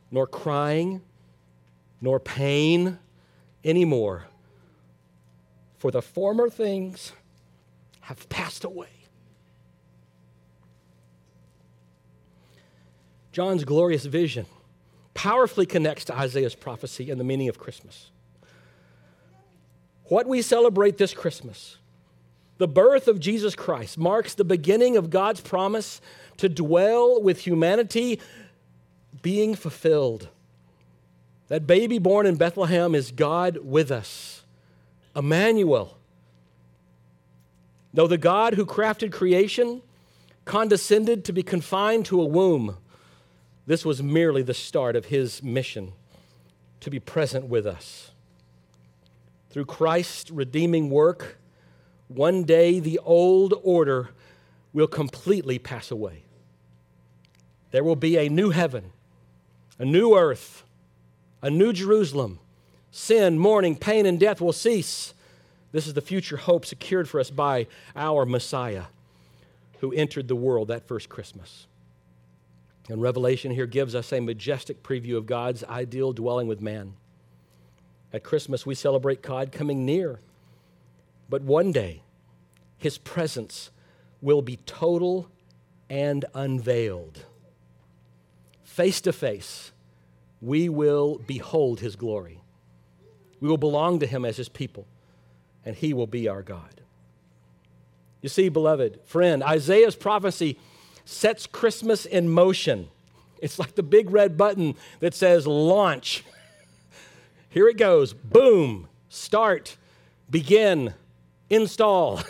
nor 0.09 0.25
crying, 0.25 1.01
nor 2.01 2.19
pain 2.19 2.97
anymore. 3.63 4.25
For 5.77 5.91
the 5.91 6.01
former 6.01 6.49
things 6.49 7.13
have 8.01 8.27
passed 8.27 8.63
away. 8.63 8.87
John's 13.31 13.63
glorious 13.63 14.05
vision 14.05 14.47
powerfully 15.19 15.65
connects 15.65 16.05
to 16.05 16.17
Isaiah's 16.17 16.55
prophecy 16.55 17.11
and 17.11 17.19
the 17.19 17.25
meaning 17.25 17.49
of 17.49 17.59
Christmas. 17.59 18.09
What 20.05 20.27
we 20.27 20.41
celebrate 20.41 20.97
this 20.97 21.13
Christmas, 21.13 21.75
the 22.57 22.69
birth 22.69 23.09
of 23.09 23.19
Jesus 23.19 23.53
Christ, 23.53 23.97
marks 23.97 24.33
the 24.33 24.45
beginning 24.45 24.95
of 24.95 25.09
God's 25.09 25.41
promise 25.41 25.99
to 26.37 26.47
dwell 26.47 27.21
with 27.21 27.39
humanity 27.39 28.21
being 29.21 29.55
fulfilled. 29.55 30.29
That 31.49 31.67
baby 31.67 31.99
born 31.99 32.25
in 32.25 32.37
Bethlehem 32.37 32.95
is 32.95 33.11
God 33.11 33.57
with 33.61 33.91
us, 33.91 34.45
Emmanuel. 35.13 35.97
Though 37.93 38.07
the 38.07 38.17
God 38.17 38.53
who 38.53 38.65
crafted 38.65 39.11
creation 39.11 39.81
condescended 40.45 41.25
to 41.25 41.33
be 41.33 41.43
confined 41.43 42.05
to 42.05 42.21
a 42.21 42.25
womb, 42.25 42.77
this 43.69 43.85
was 43.85 44.01
merely 44.01 44.41
the 44.41 44.55
start 44.55 44.95
of 44.95 45.05
his 45.05 45.43
mission 45.43 45.93
to 46.79 46.89
be 46.89 46.99
present 46.99 47.45
with 47.45 47.67
us. 47.67 48.09
Through 49.51 49.65
Christ's 49.65 50.31
redeeming 50.31 50.89
work, 50.89 51.37
one 52.07 52.45
day 52.45 52.79
the 52.79 52.97
old 52.97 53.53
order 53.61 54.09
will 54.73 54.87
completely 54.87 55.59
pass 55.59 55.91
away. 55.91 56.23
There 57.69 57.83
will 57.83 57.95
be 57.95 58.17
a 58.17 58.27
new 58.27 58.49
heaven, 58.49 58.85
a 59.77 59.85
new 59.85 60.17
earth, 60.17 60.63
a 61.43 61.51
new 61.51 61.71
Jerusalem. 61.71 62.39
Sin, 62.89 63.37
mourning, 63.37 63.75
pain, 63.75 64.07
and 64.07 64.19
death 64.19 64.41
will 64.41 64.51
cease. 64.51 65.13
This 65.73 65.85
is 65.85 65.93
the 65.93 66.01
future 66.01 66.37
hope 66.37 66.65
secured 66.65 67.07
for 67.07 67.19
us 67.19 67.29
by 67.29 67.67
our 67.95 68.25
Messiah 68.25 68.85
who 69.81 69.93
entered 69.93 70.27
the 70.27 70.35
world 70.35 70.69
that 70.69 70.87
first 70.87 71.07
Christmas. 71.07 71.67
And 72.89 73.01
Revelation 73.01 73.51
here 73.51 73.67
gives 73.67 73.93
us 73.93 74.11
a 74.11 74.19
majestic 74.19 74.81
preview 74.81 75.15
of 75.15 75.27
God's 75.27 75.63
ideal 75.63 76.11
dwelling 76.11 76.47
with 76.47 76.59
man. 76.59 76.95
At 78.11 78.23
Christmas, 78.23 78.65
we 78.65 78.73
celebrate 78.73 79.21
God 79.21 79.51
coming 79.51 79.85
near. 79.85 80.19
But 81.29 81.43
one 81.43 81.71
day, 81.71 82.01
his 82.79 82.97
presence 82.97 83.69
will 84.21 84.41
be 84.41 84.57
total 84.65 85.29
and 85.87 86.25
unveiled. 86.33 87.25
Face 88.63 88.99
to 89.01 89.13
face, 89.13 89.71
we 90.41 90.67
will 90.67 91.21
behold 91.27 91.81
his 91.81 91.95
glory. 91.95 92.41
We 93.39 93.47
will 93.47 93.57
belong 93.57 93.99
to 93.99 94.07
him 94.07 94.25
as 94.25 94.37
his 94.37 94.49
people, 94.49 94.87
and 95.63 95.75
he 95.75 95.93
will 95.93 96.07
be 96.07 96.27
our 96.27 96.41
God. 96.41 96.81
You 98.21 98.29
see, 98.29 98.49
beloved 98.49 98.99
friend, 99.05 99.43
Isaiah's 99.43 99.95
prophecy 99.95 100.57
sets 101.09 101.47
Christmas 101.47 102.05
in 102.05 102.29
motion. 102.29 102.87
It's 103.41 103.57
like 103.57 103.75
the 103.75 103.83
big 103.83 104.11
red 104.11 104.37
button 104.37 104.75
that 104.99 105.13
says 105.13 105.47
launch. 105.47 106.23
Here 107.49 107.67
it 107.67 107.77
goes 107.77 108.13
boom, 108.13 108.87
start, 109.09 109.75
begin, 110.29 110.93
install. 111.49 112.21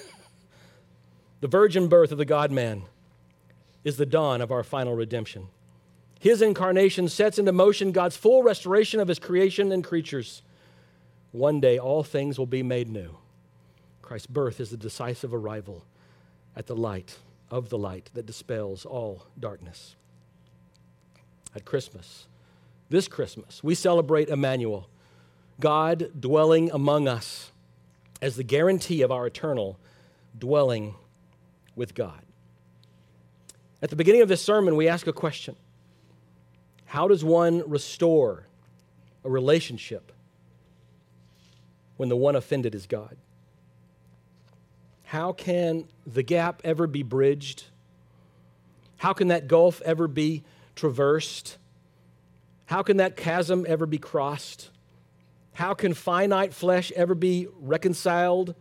the 1.41 1.47
virgin 1.47 1.87
birth 1.87 2.11
of 2.11 2.17
the 2.17 2.25
God 2.25 2.51
man 2.51 2.83
is 3.83 3.97
the 3.97 4.05
dawn 4.05 4.41
of 4.41 4.51
our 4.51 4.63
final 4.63 4.95
redemption. 4.95 5.47
His 6.19 6.41
incarnation 6.41 7.09
sets 7.09 7.37
into 7.39 7.51
motion 7.51 7.91
God's 7.91 8.17
full 8.17 8.43
restoration 8.43 8.99
of 8.99 9.07
his 9.07 9.19
creation 9.19 9.71
and 9.71 9.83
creatures. 9.83 10.41
One 11.31 11.59
day, 11.59 11.77
all 11.77 12.03
things 12.03 12.37
will 12.37 12.45
be 12.45 12.63
made 12.63 12.89
new. 12.89 13.17
Christ's 14.01 14.27
birth 14.27 14.59
is 14.59 14.69
the 14.69 14.77
decisive 14.77 15.33
arrival 15.33 15.85
at 16.55 16.67
the 16.67 16.75
light 16.75 17.17
of 17.51 17.69
the 17.69 17.77
light 17.77 18.09
that 18.13 18.25
dispels 18.25 18.85
all 18.85 19.25
darkness. 19.39 19.95
At 21.55 21.65
Christmas, 21.65 22.27
this 22.89 23.07
Christmas, 23.07 23.63
we 23.63 23.75
celebrate 23.75 24.29
Emmanuel, 24.29 24.89
God 25.59 26.11
dwelling 26.19 26.71
among 26.71 27.07
us 27.07 27.51
as 28.21 28.35
the 28.35 28.43
guarantee 28.43 29.01
of 29.01 29.11
our 29.11 29.27
eternal 29.27 29.79
dwelling 30.37 30.95
with 31.75 31.95
God. 31.95 32.21
At 33.81 33.89
the 33.89 33.95
beginning 33.95 34.21
of 34.21 34.27
this 34.27 34.41
sermon, 34.41 34.75
we 34.75 34.87
ask 34.87 35.07
a 35.07 35.13
question 35.13 35.55
How 36.85 37.07
does 37.07 37.23
one 37.23 37.63
restore 37.69 38.45
a 39.23 39.29
relationship 39.29 40.11
when 41.97 42.09
the 42.09 42.17
one 42.17 42.35
offended 42.35 42.75
is 42.75 42.85
God? 42.85 43.17
How 45.09 45.31
can 45.31 45.87
the 46.05 46.21
gap 46.21 46.61
ever 46.63 46.85
be 46.85 47.01
bridged? 47.01 47.63
How 48.97 49.11
can 49.11 49.29
that 49.29 49.47
gulf 49.47 49.81
ever 49.83 50.07
be 50.07 50.43
traversed? 50.75 51.57
How 52.67 52.83
can 52.83 52.97
that 52.97 53.17
chasm 53.17 53.65
ever 53.67 53.87
be 53.87 53.97
crossed? 53.97 54.69
How 55.53 55.73
can 55.73 55.95
finite 55.95 56.53
flesh 56.53 56.91
ever 56.91 57.15
be 57.15 57.47
reconciled 57.59 58.53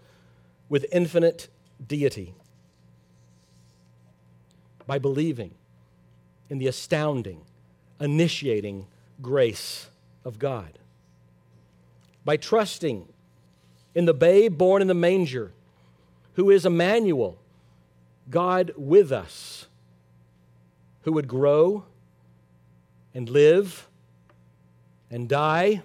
with 0.70 0.86
infinite 0.90 1.50
deity? 1.86 2.32
By 4.86 4.98
believing 4.98 5.54
in 6.48 6.56
the 6.56 6.66
astounding, 6.66 7.42
initiating 8.00 8.86
grace 9.20 9.90
of 10.24 10.38
God. 10.38 10.78
By 12.24 12.38
trusting 12.38 13.06
in 13.94 14.06
the 14.06 14.14
babe 14.14 14.56
born 14.56 14.80
in 14.80 14.88
the 14.88 14.94
manger 14.94 15.52
who 16.38 16.50
is 16.50 16.64
Emmanuel, 16.64 17.36
God 18.30 18.70
with 18.76 19.10
us, 19.10 19.66
who 21.02 21.10
would 21.10 21.26
grow 21.26 21.82
and 23.12 23.28
live 23.28 23.88
and 25.10 25.28
die 25.28 25.82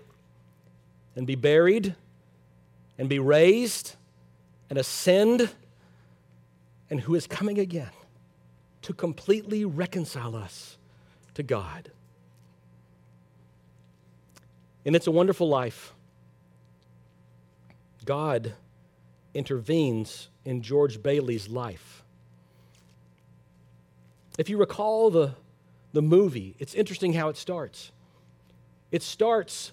and 1.15 1.25
be 1.25 1.33
buried 1.33 1.95
and 2.99 3.09
be 3.09 3.17
raised 3.17 3.95
and 4.69 4.77
ascend, 4.77 5.49
and 6.87 7.01
who 7.01 7.15
is 7.15 7.25
coming 7.25 7.57
again 7.57 7.89
to 8.83 8.93
completely 8.93 9.65
reconcile 9.65 10.35
us 10.35 10.77
to 11.33 11.41
God. 11.41 11.89
And 14.85 14.95
it's 14.95 15.07
a 15.07 15.11
wonderful 15.11 15.49
life. 15.49 15.95
God 18.05 18.53
intervenes 19.33 20.29
in 20.45 20.61
George 20.61 21.01
Bailey's 21.01 21.49
life. 21.49 22.03
If 24.37 24.49
you 24.49 24.57
recall 24.57 25.09
the, 25.09 25.35
the 25.91 26.01
movie, 26.01 26.55
it's 26.59 26.73
interesting 26.73 27.13
how 27.13 27.29
it 27.29 27.37
starts. 27.37 27.91
It 28.91 29.03
starts 29.03 29.71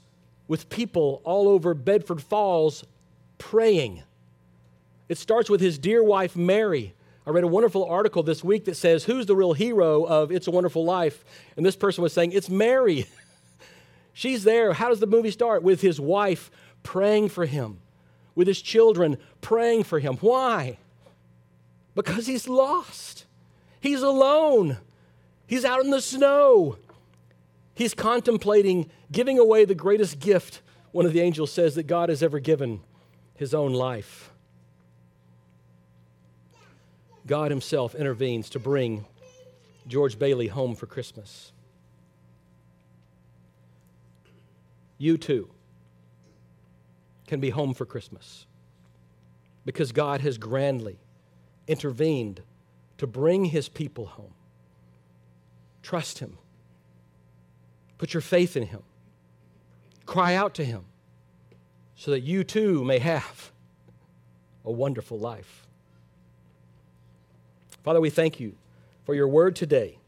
with 0.49 0.69
people 0.69 1.21
all 1.25 1.49
over 1.49 1.75
Bedford 1.75 2.23
Falls 2.23 2.85
praying. 3.39 4.03
It 5.09 5.19
starts 5.19 5.49
with 5.49 5.61
his 5.61 5.79
dear 5.79 6.03
wife, 6.03 6.37
Mary. 6.37 6.95
I 7.27 7.31
read 7.31 7.45
a 7.45 7.49
wonderful 7.49 7.85
article 7.85 8.23
this 8.23 8.43
week 8.43 8.65
that 8.65 8.77
says, 8.77 9.05
Who's 9.05 9.27
the 9.27 9.37
real 9.37 9.53
hero 9.53 10.05
of 10.05 10.33
It's 10.33 10.47
a 10.47 10.51
Wonderful 10.51 10.85
Life? 10.85 11.25
And 11.57 11.65
this 11.65 11.77
person 11.77 12.03
was 12.03 12.13
saying, 12.13 12.33
It's 12.33 12.49
Mary. 12.49 13.07
She's 14.13 14.45
there. 14.45 14.73
How 14.73 14.89
does 14.89 15.01
the 15.01 15.07
movie 15.07 15.31
start? 15.31 15.63
With 15.63 15.81
his 15.81 16.01
wife 16.01 16.51
praying 16.83 17.29
for 17.29 17.47
him 17.47 17.79
with 18.41 18.49
his 18.49 18.62
children, 18.62 19.18
praying 19.43 19.84
for 19.84 19.99
him. 19.99 20.16
Why? 20.16 20.78
Because 21.95 22.26
he's 22.26 22.49
lost. 22.49 23.26
He's 23.80 24.01
alone. 24.01 24.78
He's 25.47 25.62
out 25.62 25.84
in 25.84 25.91
the 25.91 26.01
snow. 26.01 26.78
He's 27.74 27.93
contemplating 27.93 28.91
giving 29.12 29.38
away 29.38 29.66
the 29.66 29.74
greatest 29.74 30.20
gift, 30.20 30.62
one 30.91 31.05
of 31.05 31.12
the 31.12 31.20
angels 31.20 31.53
says, 31.53 31.74
that 31.74 31.82
God 31.82 32.09
has 32.09 32.22
ever 32.22 32.38
given 32.38 32.80
his 33.34 33.53
own 33.53 33.74
life. 33.74 34.32
God 37.26 37.51
Himself 37.51 37.95
intervenes 37.95 38.49
to 38.49 38.59
bring 38.59 39.05
George 39.86 40.18
Bailey 40.18 40.47
home 40.47 40.74
for 40.74 40.86
Christmas. 40.86 41.53
You 44.97 45.18
too 45.18 45.51
can 47.31 47.39
be 47.39 47.51
home 47.51 47.72
for 47.72 47.87
Christmas 47.87 48.45
because 49.64 49.93
God 49.93 50.20
has 50.20 50.37
grandly 50.37 50.99
intervened 51.68 52.43
to 52.99 53.07
bring 53.07 53.45
His 53.45 53.68
people 53.68 54.07
home. 54.07 54.35
Trust 55.81 56.18
Him, 56.18 56.39
put 57.99 58.12
your 58.12 58.20
faith 58.20 58.57
in 58.57 58.64
Him, 58.64 58.83
cry 60.07 60.35
out 60.35 60.55
to 60.55 60.64
Him 60.64 60.87
so 61.95 62.11
that 62.11 62.22
you 62.22 62.43
too 62.43 62.83
may 62.83 62.99
have 62.99 63.53
a 64.64 64.72
wonderful 64.72 65.16
life. 65.16 65.68
Father, 67.85 68.01
we 68.01 68.11
thank 68.11 68.41
you 68.41 68.57
for 69.05 69.14
your 69.14 69.28
word 69.28 69.55
today. 69.55 69.99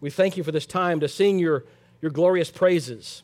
We 0.00 0.10
thank 0.10 0.36
you 0.36 0.42
for 0.42 0.50
this 0.50 0.66
time 0.66 0.98
to 0.98 1.06
sing 1.06 1.38
your, 1.38 1.64
your 2.00 2.10
glorious 2.10 2.50
praises. 2.50 3.22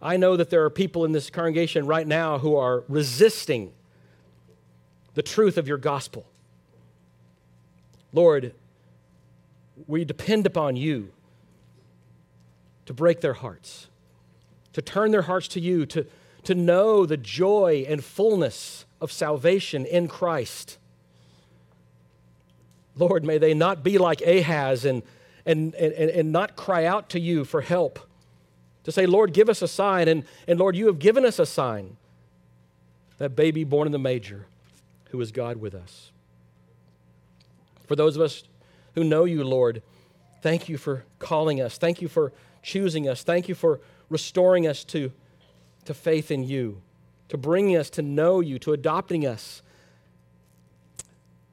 I 0.00 0.16
know 0.16 0.36
that 0.36 0.50
there 0.50 0.64
are 0.64 0.70
people 0.70 1.04
in 1.04 1.12
this 1.12 1.28
congregation 1.28 1.86
right 1.86 2.06
now 2.06 2.38
who 2.38 2.56
are 2.56 2.84
resisting 2.88 3.72
the 5.14 5.22
truth 5.22 5.58
of 5.58 5.66
your 5.66 5.78
gospel. 5.78 6.24
Lord, 8.12 8.54
we 9.86 10.04
depend 10.04 10.46
upon 10.46 10.76
you 10.76 11.10
to 12.86 12.94
break 12.94 13.20
their 13.20 13.34
hearts, 13.34 13.88
to 14.72 14.80
turn 14.80 15.10
their 15.10 15.22
hearts 15.22 15.48
to 15.48 15.60
you, 15.60 15.84
to, 15.86 16.06
to 16.44 16.54
know 16.54 17.04
the 17.04 17.16
joy 17.16 17.84
and 17.88 18.02
fullness 18.02 18.86
of 19.00 19.12
salvation 19.12 19.84
in 19.84 20.08
Christ. 20.08 20.78
Lord, 22.96 23.24
may 23.24 23.38
they 23.38 23.54
not 23.54 23.82
be 23.82 23.98
like 23.98 24.20
Ahaz 24.22 24.84
and, 24.84 25.02
and, 25.44 25.74
and, 25.74 25.92
and 25.92 26.32
not 26.32 26.56
cry 26.56 26.84
out 26.84 27.10
to 27.10 27.20
you 27.20 27.44
for 27.44 27.60
help. 27.60 27.98
To 28.88 28.92
say, 28.92 29.04
Lord, 29.04 29.34
give 29.34 29.50
us 29.50 29.60
a 29.60 29.68
sign. 29.68 30.08
And, 30.08 30.24
and 30.46 30.58
Lord, 30.58 30.74
you 30.74 30.86
have 30.86 30.98
given 30.98 31.26
us 31.26 31.38
a 31.38 31.44
sign 31.44 31.98
that 33.18 33.36
baby 33.36 33.62
born 33.62 33.86
in 33.86 33.92
the 33.92 33.98
manger 33.98 34.46
who 35.10 35.20
is 35.20 35.30
God 35.30 35.58
with 35.58 35.74
us. 35.74 36.10
For 37.86 37.96
those 37.96 38.16
of 38.16 38.22
us 38.22 38.44
who 38.94 39.04
know 39.04 39.26
you, 39.26 39.44
Lord, 39.44 39.82
thank 40.40 40.70
you 40.70 40.78
for 40.78 41.04
calling 41.18 41.60
us. 41.60 41.76
Thank 41.76 42.00
you 42.00 42.08
for 42.08 42.32
choosing 42.62 43.06
us. 43.06 43.22
Thank 43.22 43.46
you 43.46 43.54
for 43.54 43.78
restoring 44.08 44.66
us 44.66 44.84
to, 44.84 45.12
to 45.84 45.92
faith 45.92 46.30
in 46.30 46.42
you, 46.42 46.80
to 47.28 47.36
bringing 47.36 47.76
us 47.76 47.90
to 47.90 48.00
know 48.00 48.40
you, 48.40 48.58
to 48.60 48.72
adopting 48.72 49.26
us 49.26 49.60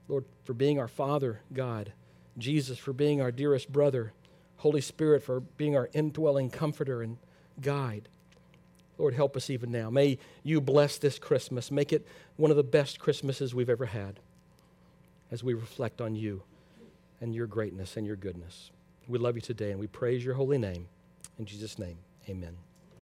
Lord, 0.08 0.24
for 0.46 0.54
being 0.54 0.80
our 0.80 0.88
Father, 0.88 1.42
God. 1.52 1.92
Jesus, 2.38 2.78
for 2.78 2.94
being 2.94 3.22
our 3.22 3.32
dearest 3.32 3.70
brother. 3.70 4.14
Holy 4.58 4.80
Spirit, 4.80 5.22
for 5.22 5.42
being 5.42 5.76
our 5.76 5.90
indwelling 5.92 6.50
comforter 6.50 7.02
and 7.02 7.18
guide. 7.62 8.10
Lord, 8.98 9.14
help 9.14 9.36
us 9.36 9.50
even 9.50 9.72
now. 9.72 9.90
May 9.90 10.18
you 10.44 10.62
bless 10.62 10.98
this 10.98 11.20
Christmas. 11.20 11.70
Make 11.70 11.92
it 11.92 12.08
one 12.38 12.52
of 12.52 12.58
the 12.58 12.64
best 12.64 13.00
Christmases 13.00 13.54
we've 13.54 13.70
ever 13.70 13.88
had 13.88 14.20
as 15.32 15.44
we 15.44 15.54
reflect 15.54 16.02
on 16.02 16.16
you 16.16 16.44
and 17.20 17.34
your 17.36 17.48
greatness 17.48 17.98
and 17.98 18.06
your 18.06 18.16
goodness. 18.16 18.72
We 19.08 19.20
love 19.20 19.36
you 19.36 19.42
today 19.42 19.72
and 19.72 19.80
we 19.80 19.88
praise 19.88 20.24
your 20.24 20.36
holy 20.36 20.58
name. 20.58 20.88
In 21.38 21.46
Jesus' 21.46 21.78
name, 21.78 21.98
amen. 22.30 22.56